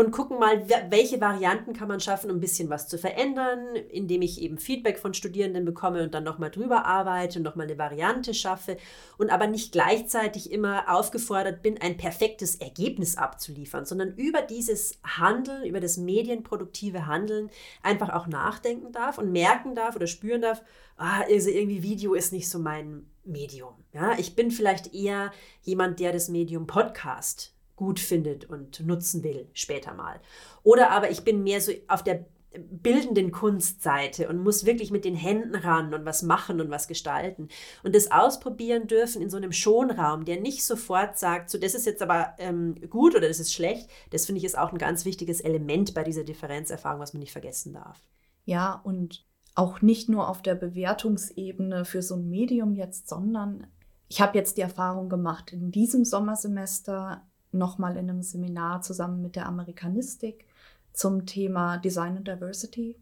und 0.00 0.12
gucken 0.12 0.38
mal, 0.38 0.64
welche 0.90 1.20
Varianten 1.20 1.72
kann 1.72 1.88
man 1.88 1.98
schaffen, 1.98 2.30
um 2.30 2.36
ein 2.36 2.40
bisschen 2.40 2.70
was 2.70 2.86
zu 2.86 2.98
verändern, 2.98 3.74
indem 3.74 4.22
ich 4.22 4.40
eben 4.40 4.56
Feedback 4.56 4.96
von 4.96 5.12
Studierenden 5.12 5.64
bekomme 5.64 6.04
und 6.04 6.14
dann 6.14 6.22
nochmal 6.22 6.52
drüber 6.52 6.86
arbeite 6.86 7.40
und 7.40 7.42
nochmal 7.42 7.66
eine 7.66 7.78
Variante 7.78 8.32
schaffe 8.32 8.76
und 9.16 9.30
aber 9.30 9.48
nicht 9.48 9.72
gleichzeitig 9.72 10.52
immer 10.52 10.84
aufgefordert 10.88 11.62
bin, 11.62 11.82
ein 11.82 11.96
perfektes 11.96 12.54
Ergebnis 12.54 13.16
abzuliefern, 13.16 13.86
sondern 13.86 14.14
über 14.14 14.40
dieses 14.40 15.00
Handeln, 15.02 15.64
über 15.64 15.80
das 15.80 15.96
medienproduktive 15.96 17.06
Handeln 17.06 17.50
einfach 17.82 18.10
auch 18.10 18.28
nachdenken 18.28 18.92
darf 18.92 19.18
und 19.18 19.32
merken 19.32 19.74
darf 19.74 19.96
oder 19.96 20.06
spüren 20.06 20.42
darf, 20.42 20.62
ah, 20.96 21.22
also 21.28 21.50
irgendwie 21.50 21.82
Video 21.82 22.14
ist 22.14 22.32
nicht 22.32 22.48
so 22.48 22.60
mein 22.60 23.10
Medium. 23.24 23.74
Ja, 23.92 24.16
ich 24.16 24.36
bin 24.36 24.52
vielleicht 24.52 24.94
eher 24.94 25.32
jemand, 25.62 25.98
der 25.98 26.12
das 26.12 26.28
Medium 26.28 26.68
Podcast 26.68 27.57
gut 27.78 28.00
findet 28.00 28.44
und 28.44 28.84
nutzen 28.84 29.22
will 29.22 29.48
später 29.54 29.94
mal. 29.94 30.20
Oder 30.64 30.90
aber 30.90 31.10
ich 31.10 31.22
bin 31.22 31.44
mehr 31.44 31.60
so 31.60 31.72
auf 31.86 32.02
der 32.02 32.26
bildenden 32.52 33.30
Kunstseite 33.30 34.28
und 34.28 34.42
muss 34.42 34.66
wirklich 34.66 34.90
mit 34.90 35.04
den 35.04 35.14
Händen 35.14 35.54
ran 35.54 35.94
und 35.94 36.04
was 36.04 36.22
machen 36.22 36.60
und 36.60 36.70
was 36.70 36.88
gestalten. 36.88 37.48
Und 37.84 37.94
das 37.94 38.10
ausprobieren 38.10 38.88
dürfen 38.88 39.22
in 39.22 39.30
so 39.30 39.36
einem 39.36 39.52
Schonraum, 39.52 40.24
der 40.24 40.40
nicht 40.40 40.64
sofort 40.64 41.18
sagt, 41.18 41.50
so 41.50 41.58
das 41.58 41.74
ist 41.74 41.86
jetzt 41.86 42.02
aber 42.02 42.34
ähm, 42.38 42.74
gut 42.90 43.14
oder 43.14 43.28
das 43.28 43.38
ist 43.38 43.52
schlecht, 43.52 43.88
das 44.10 44.26
finde 44.26 44.40
ich 44.40 44.44
ist 44.44 44.58
auch 44.58 44.72
ein 44.72 44.78
ganz 44.78 45.04
wichtiges 45.04 45.40
Element 45.40 45.94
bei 45.94 46.02
dieser 46.02 46.24
Differenzerfahrung, 46.24 47.00
was 47.00 47.12
man 47.12 47.20
nicht 47.20 47.32
vergessen 47.32 47.74
darf. 47.74 48.00
Ja, 48.44 48.80
und 48.82 49.24
auch 49.54 49.80
nicht 49.80 50.08
nur 50.08 50.28
auf 50.28 50.42
der 50.42 50.56
Bewertungsebene 50.56 51.84
für 51.84 52.02
so 52.02 52.16
ein 52.16 52.28
Medium 52.28 52.74
jetzt, 52.74 53.08
sondern 53.08 53.68
ich 54.08 54.20
habe 54.20 54.38
jetzt 54.38 54.56
die 54.56 54.62
Erfahrung 54.62 55.08
gemacht, 55.08 55.52
in 55.52 55.70
diesem 55.70 56.04
Sommersemester 56.04 57.27
nochmal 57.52 57.96
in 57.96 58.10
einem 58.10 58.22
Seminar 58.22 58.82
zusammen 58.82 59.22
mit 59.22 59.36
der 59.36 59.46
Amerikanistik 59.46 60.46
zum 60.92 61.26
Thema 61.26 61.78
Design 61.78 62.16
und 62.16 62.28
Diversity. 62.28 62.96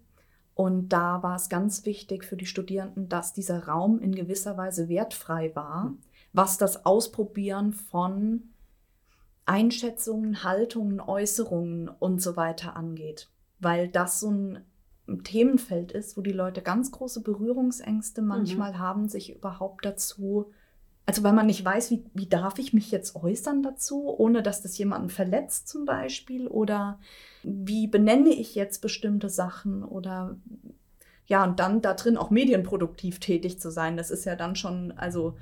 Und 0.55 0.89
da 0.89 1.23
war 1.23 1.37
es 1.37 1.49
ganz 1.49 1.85
wichtig 1.85 2.25
für 2.25 2.37
die 2.37 2.47
Studierenden, 2.47 3.09
dass 3.09 3.35
dieser 3.35 3.67
Raum 3.67 4.01
in 4.01 4.15
gewisser 4.15 4.57
Weise 4.57 4.89
wertfrei 4.89 5.55
war, 5.55 5.93
was 6.33 6.57
das 6.57 6.87
Ausprobieren 6.87 7.73
von 7.73 8.43
Einschätzungen, 9.45 10.43
Haltungen, 10.45 11.01
Äußerungen 11.01 11.89
und 11.89 12.21
so 12.21 12.37
weiter 12.37 12.75
angeht. 12.77 13.29
Weil 13.59 13.89
das 13.89 14.21
so 14.21 14.31
ein 14.31 14.61
Themenfeld 15.25 15.93
ist, 15.93 16.17
wo 16.17 16.21
die 16.21 16.33
Leute 16.33 16.63
ganz 16.63 16.91
große 16.91 17.23
Berührungsängste 17.23 18.23
mhm. 18.23 18.29
manchmal 18.29 18.73
mhm. 18.73 18.79
haben, 18.79 19.09
sich 19.09 19.35
überhaupt 19.37 19.85
dazu 19.85 20.53
also 21.07 21.23
weil 21.23 21.33
man 21.33 21.47
nicht 21.47 21.65
weiß, 21.65 21.93
wie, 21.93 22.05
wie 22.15 22.29
darf 22.29 22.59
ich 22.59 22.73
mich 22.73 22.91
jetzt 22.91 23.15
äußern 23.15 23.63
dazu, 23.63 24.13
ohne 24.19 24.43
dass 24.43 24.63
das 24.63 24.77
jemanden 24.77 25.09
verletzt 25.09 25.69
zum 25.69 25.85
Beispiel? 25.85 26.49
Oder 26.49 26.99
wie 27.45 27.87
benenne 27.87 28.31
ich 28.31 28.57
jetzt 28.57 28.83
bestimmte 28.83 29.29
Sachen? 29.29 29.85
Oder 29.85 30.37
Ja, 31.27 31.45
und 31.45 31.59
dann 31.59 31.83
da 31.83 31.95
drin 31.95 32.17
auch 32.17 32.31
medienproduktiv 32.31 33.19
tätig 33.19 33.61
zu 33.61 33.71
sein, 33.71 33.97
das 33.97 34.11
ist 34.11 34.25
ja 34.25 34.37
dann 34.37 34.55
schon, 34.55 34.93
also 34.97 35.37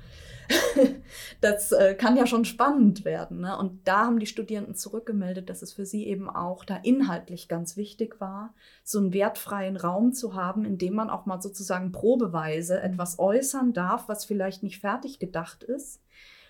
das 1.41 1.71
äh, 1.71 1.95
kann 1.95 2.17
ja 2.17 2.27
schon 2.27 2.45
spannend 2.45 3.05
werden. 3.05 3.41
Ne? 3.41 3.57
Und 3.57 3.87
da 3.87 4.05
haben 4.05 4.19
die 4.19 4.25
Studierenden 4.25 4.75
zurückgemeldet, 4.75 5.49
dass 5.49 5.61
es 5.61 5.73
für 5.73 5.85
sie 5.85 6.07
eben 6.07 6.29
auch 6.29 6.65
da 6.65 6.77
inhaltlich 6.77 7.47
ganz 7.47 7.77
wichtig 7.77 8.19
war, 8.19 8.53
so 8.83 8.99
einen 8.99 9.13
wertfreien 9.13 9.77
Raum 9.77 10.13
zu 10.13 10.33
haben, 10.33 10.65
in 10.65 10.77
dem 10.77 10.93
man 10.95 11.09
auch 11.09 11.25
mal 11.25 11.41
sozusagen 11.41 11.91
probeweise 11.91 12.81
etwas 12.81 13.19
äußern 13.19 13.73
darf, 13.73 14.07
was 14.07 14.25
vielleicht 14.25 14.63
nicht 14.63 14.79
fertig 14.79 15.19
gedacht 15.19 15.63
ist 15.63 16.01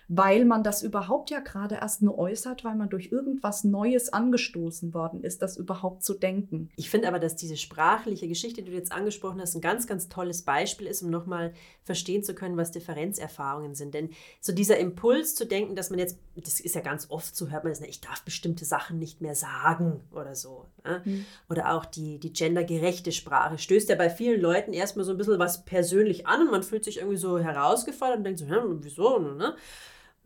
weil 0.08 0.44
man 0.44 0.62
das 0.62 0.82
überhaupt 0.82 1.30
ja 1.30 1.40
gerade 1.40 1.76
erst 1.76 2.02
nur 2.02 2.16
äußert, 2.16 2.64
weil 2.64 2.76
man 2.76 2.88
durch 2.88 3.10
irgendwas 3.10 3.64
Neues 3.64 4.12
angestoßen 4.12 4.94
worden 4.94 5.24
ist, 5.24 5.42
das 5.42 5.56
überhaupt 5.56 6.04
zu 6.04 6.14
denken. 6.14 6.70
Ich 6.76 6.90
finde 6.90 7.08
aber, 7.08 7.18
dass 7.18 7.34
diese 7.34 7.56
sprachliche 7.56 8.28
Geschichte, 8.28 8.62
die 8.62 8.70
du 8.70 8.76
jetzt 8.76 8.92
angesprochen 8.92 9.40
hast, 9.40 9.56
ein 9.56 9.60
ganz, 9.60 9.86
ganz 9.86 10.08
tolles 10.08 10.42
Beispiel 10.42 10.86
ist, 10.86 11.02
um 11.02 11.10
nochmal 11.10 11.52
verstehen 11.82 12.22
zu 12.22 12.34
können, 12.34 12.56
was 12.56 12.70
Differenzerfahrungen 12.70 13.74
sind. 13.74 13.94
Denn 13.94 14.10
so 14.40 14.52
dieser 14.52 14.78
Impuls 14.78 15.34
zu 15.34 15.44
denken, 15.44 15.74
dass 15.74 15.90
man 15.90 15.98
jetzt, 15.98 16.18
das 16.36 16.60
ist 16.60 16.76
ja 16.76 16.82
ganz 16.82 17.10
oft 17.10 17.34
so, 17.34 17.50
hört 17.50 17.64
man 17.64 17.72
das, 17.72 17.80
ich 17.80 18.00
darf 18.00 18.22
bestimmte 18.22 18.64
Sachen 18.64 18.98
nicht 18.98 19.20
mehr 19.20 19.34
sagen 19.34 20.00
oder 20.12 20.36
so. 20.36 20.66
Ne? 20.84 21.02
Mhm. 21.04 21.26
Oder 21.50 21.74
auch 21.74 21.84
die, 21.84 22.20
die 22.20 22.32
gendergerechte 22.32 23.10
Sprache 23.10 23.58
stößt 23.58 23.88
ja 23.88 23.96
bei 23.96 24.10
vielen 24.10 24.40
Leuten 24.40 24.72
erstmal 24.72 25.04
so 25.04 25.10
ein 25.10 25.18
bisschen 25.18 25.40
was 25.40 25.64
persönlich 25.64 26.28
an 26.28 26.42
und 26.42 26.50
man 26.52 26.62
fühlt 26.62 26.84
sich 26.84 26.98
irgendwie 26.98 27.16
so 27.16 27.38
herausgefordert 27.40 28.18
und 28.18 28.24
denkt 28.24 28.38
so, 28.38 28.46
hm, 28.46 28.78
wieso, 28.82 29.18
ne? 29.18 29.56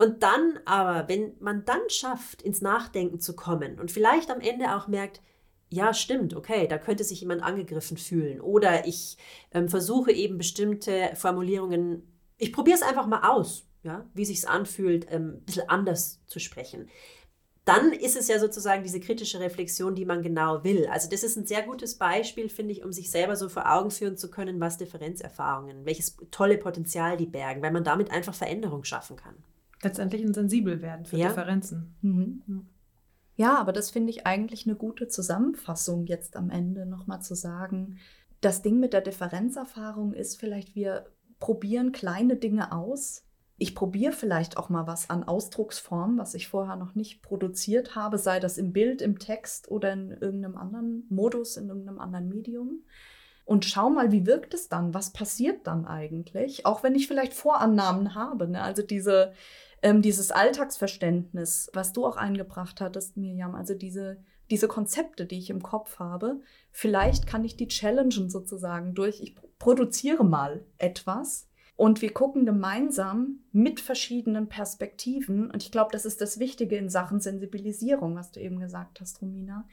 Und 0.00 0.22
dann 0.22 0.58
aber, 0.64 1.08
wenn 1.08 1.34
man 1.40 1.66
dann 1.66 1.82
schafft, 1.88 2.40
ins 2.40 2.62
Nachdenken 2.62 3.20
zu 3.20 3.36
kommen 3.36 3.78
und 3.78 3.90
vielleicht 3.90 4.30
am 4.30 4.40
Ende 4.40 4.74
auch 4.74 4.88
merkt, 4.88 5.20
ja, 5.68 5.92
stimmt, 5.92 6.34
okay, 6.34 6.66
da 6.66 6.78
könnte 6.78 7.04
sich 7.04 7.20
jemand 7.20 7.42
angegriffen 7.42 7.98
fühlen. 7.98 8.40
Oder 8.40 8.86
ich 8.86 9.18
ähm, 9.52 9.68
versuche 9.68 10.10
eben 10.10 10.38
bestimmte 10.38 11.10
Formulierungen, 11.16 12.10
ich 12.38 12.50
probiere 12.50 12.76
es 12.76 12.82
einfach 12.82 13.06
mal 13.06 13.28
aus, 13.28 13.66
ja, 13.82 14.08
wie 14.14 14.24
sich 14.24 14.48
anfühlt, 14.48 15.06
ähm, 15.10 15.34
ein 15.34 15.44
bisschen 15.44 15.68
anders 15.68 16.24
zu 16.26 16.38
sprechen. 16.38 16.88
Dann 17.66 17.92
ist 17.92 18.16
es 18.16 18.26
ja 18.28 18.38
sozusagen 18.38 18.82
diese 18.82 19.00
kritische 19.00 19.38
Reflexion, 19.38 19.94
die 19.94 20.06
man 20.06 20.22
genau 20.22 20.64
will. 20.64 20.86
Also 20.86 21.10
das 21.10 21.22
ist 21.22 21.36
ein 21.36 21.44
sehr 21.44 21.62
gutes 21.62 21.98
Beispiel, 21.98 22.48
finde 22.48 22.72
ich, 22.72 22.82
um 22.82 22.90
sich 22.90 23.10
selber 23.10 23.36
so 23.36 23.50
vor 23.50 23.70
Augen 23.70 23.90
führen 23.90 24.16
zu 24.16 24.30
können, 24.30 24.60
was 24.60 24.78
Differenzerfahrungen, 24.78 25.84
welches 25.84 26.16
tolle 26.30 26.56
Potenzial 26.56 27.18
die 27.18 27.26
bergen, 27.26 27.60
weil 27.60 27.70
man 27.70 27.84
damit 27.84 28.10
einfach 28.10 28.32
Veränderung 28.32 28.84
schaffen 28.84 29.16
kann 29.16 29.34
letztendlich 29.82 30.22
ein 30.22 30.34
sensibel 30.34 30.82
werden 30.82 31.06
für 31.06 31.16
ja. 31.16 31.28
Differenzen. 31.28 31.94
Mhm. 32.02 32.66
Ja, 33.36 33.56
aber 33.56 33.72
das 33.72 33.90
finde 33.90 34.10
ich 34.10 34.26
eigentlich 34.26 34.66
eine 34.66 34.76
gute 34.76 35.08
Zusammenfassung 35.08 36.06
jetzt 36.06 36.36
am 36.36 36.50
Ende 36.50 36.84
nochmal 36.84 37.22
zu 37.22 37.34
sagen. 37.34 37.98
Das 38.40 38.62
Ding 38.62 38.80
mit 38.80 38.92
der 38.92 39.00
Differenzerfahrung 39.00 40.12
ist 40.12 40.38
vielleicht, 40.38 40.74
wir 40.74 41.06
probieren 41.38 41.92
kleine 41.92 42.36
Dinge 42.36 42.72
aus. 42.72 43.24
Ich 43.56 43.74
probiere 43.74 44.12
vielleicht 44.12 44.56
auch 44.56 44.68
mal 44.68 44.86
was 44.86 45.08
an 45.08 45.24
Ausdrucksform, 45.24 46.18
was 46.18 46.34
ich 46.34 46.48
vorher 46.48 46.76
noch 46.76 46.94
nicht 46.94 47.22
produziert 47.22 47.94
habe, 47.94 48.18
sei 48.18 48.40
das 48.40 48.58
im 48.58 48.72
Bild, 48.72 49.00
im 49.00 49.18
Text 49.18 49.70
oder 49.70 49.92
in 49.92 50.10
irgendeinem 50.10 50.56
anderen 50.56 51.06
Modus, 51.08 51.56
in 51.56 51.68
irgendeinem 51.68 51.98
anderen 51.98 52.28
Medium 52.28 52.82
und 53.50 53.64
schau 53.64 53.90
mal, 53.90 54.12
wie 54.12 54.26
wirkt 54.26 54.54
es 54.54 54.68
dann? 54.68 54.94
Was 54.94 55.12
passiert 55.12 55.66
dann 55.66 55.84
eigentlich? 55.84 56.66
Auch 56.66 56.84
wenn 56.84 56.94
ich 56.94 57.08
vielleicht 57.08 57.34
Vorannahmen 57.34 58.14
habe. 58.14 58.46
Ne? 58.46 58.62
Also 58.62 58.82
diese, 58.82 59.32
ähm, 59.82 60.02
dieses 60.02 60.30
Alltagsverständnis, 60.30 61.70
was 61.72 61.92
du 61.92 62.06
auch 62.06 62.16
eingebracht 62.16 62.80
hattest, 62.80 63.16
Miriam, 63.16 63.54
also 63.54 63.74
diese, 63.74 64.18
diese 64.50 64.68
Konzepte, 64.68 65.26
die 65.26 65.38
ich 65.38 65.50
im 65.50 65.62
Kopf 65.62 65.98
habe, 65.98 66.40
vielleicht 66.70 67.26
kann 67.26 67.44
ich 67.44 67.56
die 67.56 67.68
challengen 67.68 68.30
sozusagen 68.30 68.94
durch, 68.94 69.20
ich 69.20 69.34
produziere 69.58 70.24
mal 70.24 70.64
etwas 70.78 71.48
und 71.76 72.02
wir 72.02 72.12
gucken 72.12 72.44
gemeinsam 72.44 73.40
mit 73.52 73.80
verschiedenen 73.80 74.48
Perspektiven. 74.50 75.50
Und 75.50 75.62
ich 75.62 75.72
glaube, 75.72 75.90
das 75.92 76.04
ist 76.04 76.20
das 76.20 76.38
Wichtige 76.38 76.76
in 76.76 76.90
Sachen 76.90 77.20
Sensibilisierung, 77.20 78.16
was 78.16 78.32
du 78.32 78.40
eben 78.40 78.60
gesagt 78.60 79.00
hast, 79.00 79.22
Romina, 79.22 79.66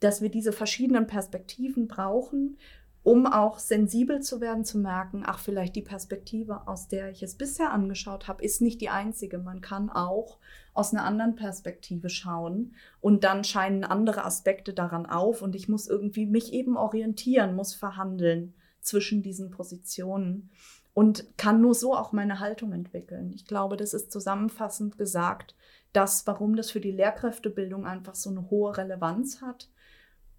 dass 0.00 0.20
wir 0.20 0.28
diese 0.28 0.52
verschiedenen 0.52 1.06
Perspektiven 1.06 1.88
brauchen 1.88 2.58
um 3.02 3.26
auch 3.26 3.58
sensibel 3.58 4.20
zu 4.20 4.40
werden, 4.40 4.64
zu 4.64 4.78
merken, 4.78 5.22
ach, 5.24 5.38
vielleicht 5.38 5.74
die 5.74 5.82
Perspektive, 5.82 6.66
aus 6.68 6.88
der 6.88 7.10
ich 7.10 7.22
es 7.22 7.34
bisher 7.34 7.72
angeschaut 7.72 8.28
habe, 8.28 8.44
ist 8.44 8.60
nicht 8.60 8.80
die 8.80 8.90
einzige. 8.90 9.38
Man 9.38 9.62
kann 9.62 9.88
auch 9.88 10.38
aus 10.74 10.92
einer 10.92 11.04
anderen 11.04 11.34
Perspektive 11.34 12.10
schauen 12.10 12.74
und 13.00 13.24
dann 13.24 13.42
scheinen 13.42 13.84
andere 13.84 14.24
Aspekte 14.24 14.74
daran 14.74 15.06
auf 15.06 15.40
und 15.40 15.54
ich 15.54 15.68
muss 15.68 15.88
irgendwie 15.88 16.26
mich 16.26 16.52
eben 16.52 16.76
orientieren, 16.76 17.56
muss 17.56 17.74
verhandeln 17.74 18.54
zwischen 18.80 19.22
diesen 19.22 19.50
Positionen 19.50 20.50
und 20.92 21.26
kann 21.38 21.60
nur 21.60 21.74
so 21.74 21.96
auch 21.96 22.12
meine 22.12 22.40
Haltung 22.40 22.72
entwickeln. 22.72 23.32
Ich 23.32 23.46
glaube, 23.46 23.76
das 23.76 23.94
ist 23.94 24.12
zusammenfassend 24.12 24.98
gesagt, 24.98 25.54
das, 25.92 26.26
warum 26.26 26.54
das 26.54 26.70
für 26.70 26.80
die 26.80 26.92
Lehrkräftebildung 26.92 27.86
einfach 27.86 28.14
so 28.14 28.30
eine 28.30 28.50
hohe 28.50 28.76
Relevanz 28.76 29.40
hat 29.40 29.70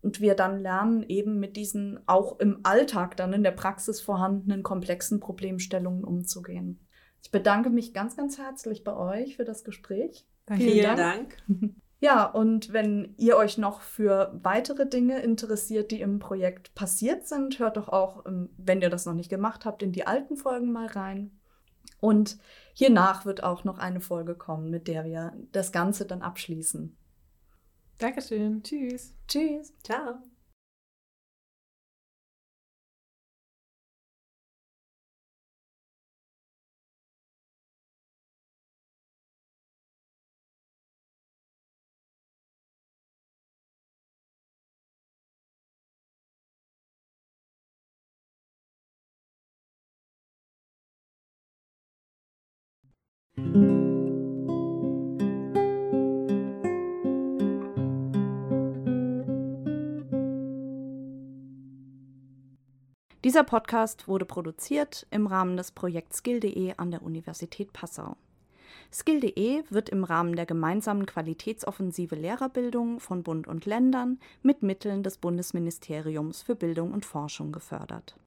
und 0.01 0.19
wir 0.19 0.35
dann 0.35 0.59
lernen, 0.59 1.03
eben 1.03 1.39
mit 1.39 1.55
diesen 1.55 1.99
auch 2.07 2.39
im 2.39 2.59
Alltag 2.63 3.17
dann 3.17 3.33
in 3.33 3.43
der 3.43 3.51
Praxis 3.51 4.01
vorhandenen 4.01 4.63
komplexen 4.63 5.19
Problemstellungen 5.19 6.03
umzugehen. 6.03 6.79
Ich 7.23 7.31
bedanke 7.31 7.69
mich 7.69 7.93
ganz, 7.93 8.17
ganz 8.17 8.37
herzlich 8.37 8.83
bei 8.83 8.95
euch 8.95 9.37
für 9.37 9.45
das 9.45 9.63
Gespräch. 9.63 10.25
Danke. 10.45 10.63
Vielen 10.63 10.97
Dank. 10.97 11.37
Dank. 11.47 11.71
Ja, 12.03 12.25
und 12.25 12.73
wenn 12.73 13.13
ihr 13.17 13.37
euch 13.37 13.59
noch 13.59 13.81
für 13.81 14.31
weitere 14.41 14.89
Dinge 14.89 15.21
interessiert, 15.21 15.91
die 15.91 16.01
im 16.01 16.17
Projekt 16.17 16.73
passiert 16.73 17.27
sind, 17.27 17.59
hört 17.59 17.77
doch 17.77 17.89
auch, 17.89 18.25
ähm, 18.25 18.49
wenn 18.57 18.81
ihr 18.81 18.89
das 18.89 19.05
noch 19.05 19.13
nicht 19.13 19.29
gemacht 19.29 19.65
habt, 19.65 19.83
in 19.83 19.91
die 19.91 20.07
alten 20.07 20.35
Folgen 20.35 20.71
mal 20.71 20.87
rein. 20.87 21.39
Und 21.99 22.39
hiernach 22.73 23.25
wird 23.25 23.43
auch 23.43 23.65
noch 23.65 23.77
eine 23.77 24.01
Folge 24.01 24.33
kommen, 24.33 24.71
mit 24.71 24.87
der 24.87 25.05
wir 25.05 25.33
das 25.51 25.71
Ganze 25.71 26.07
dann 26.07 26.23
abschließen. 26.23 26.97
Dankeschön. 28.01 28.63
Tschüss. 28.63 29.13
Tschüss. 29.27 29.73
Ciao. 29.83 30.30
Dieser 63.31 63.45
Podcast 63.45 64.09
wurde 64.09 64.25
produziert 64.25 65.07
im 65.09 65.25
Rahmen 65.25 65.55
des 65.55 65.71
Projekts 65.71 66.17
Skill.de 66.17 66.73
an 66.75 66.91
der 66.91 67.01
Universität 67.01 67.71
Passau. 67.71 68.17
Skill.de 68.91 69.63
wird 69.69 69.87
im 69.87 70.03
Rahmen 70.03 70.35
der 70.35 70.45
gemeinsamen 70.45 71.05
Qualitätsoffensive 71.05 72.15
Lehrerbildung 72.15 72.99
von 72.99 73.23
Bund 73.23 73.47
und 73.47 73.65
Ländern 73.65 74.19
mit 74.43 74.63
Mitteln 74.63 75.01
des 75.01 75.17
Bundesministeriums 75.17 76.41
für 76.41 76.55
Bildung 76.55 76.91
und 76.91 77.05
Forschung 77.05 77.53
gefördert 77.53 78.17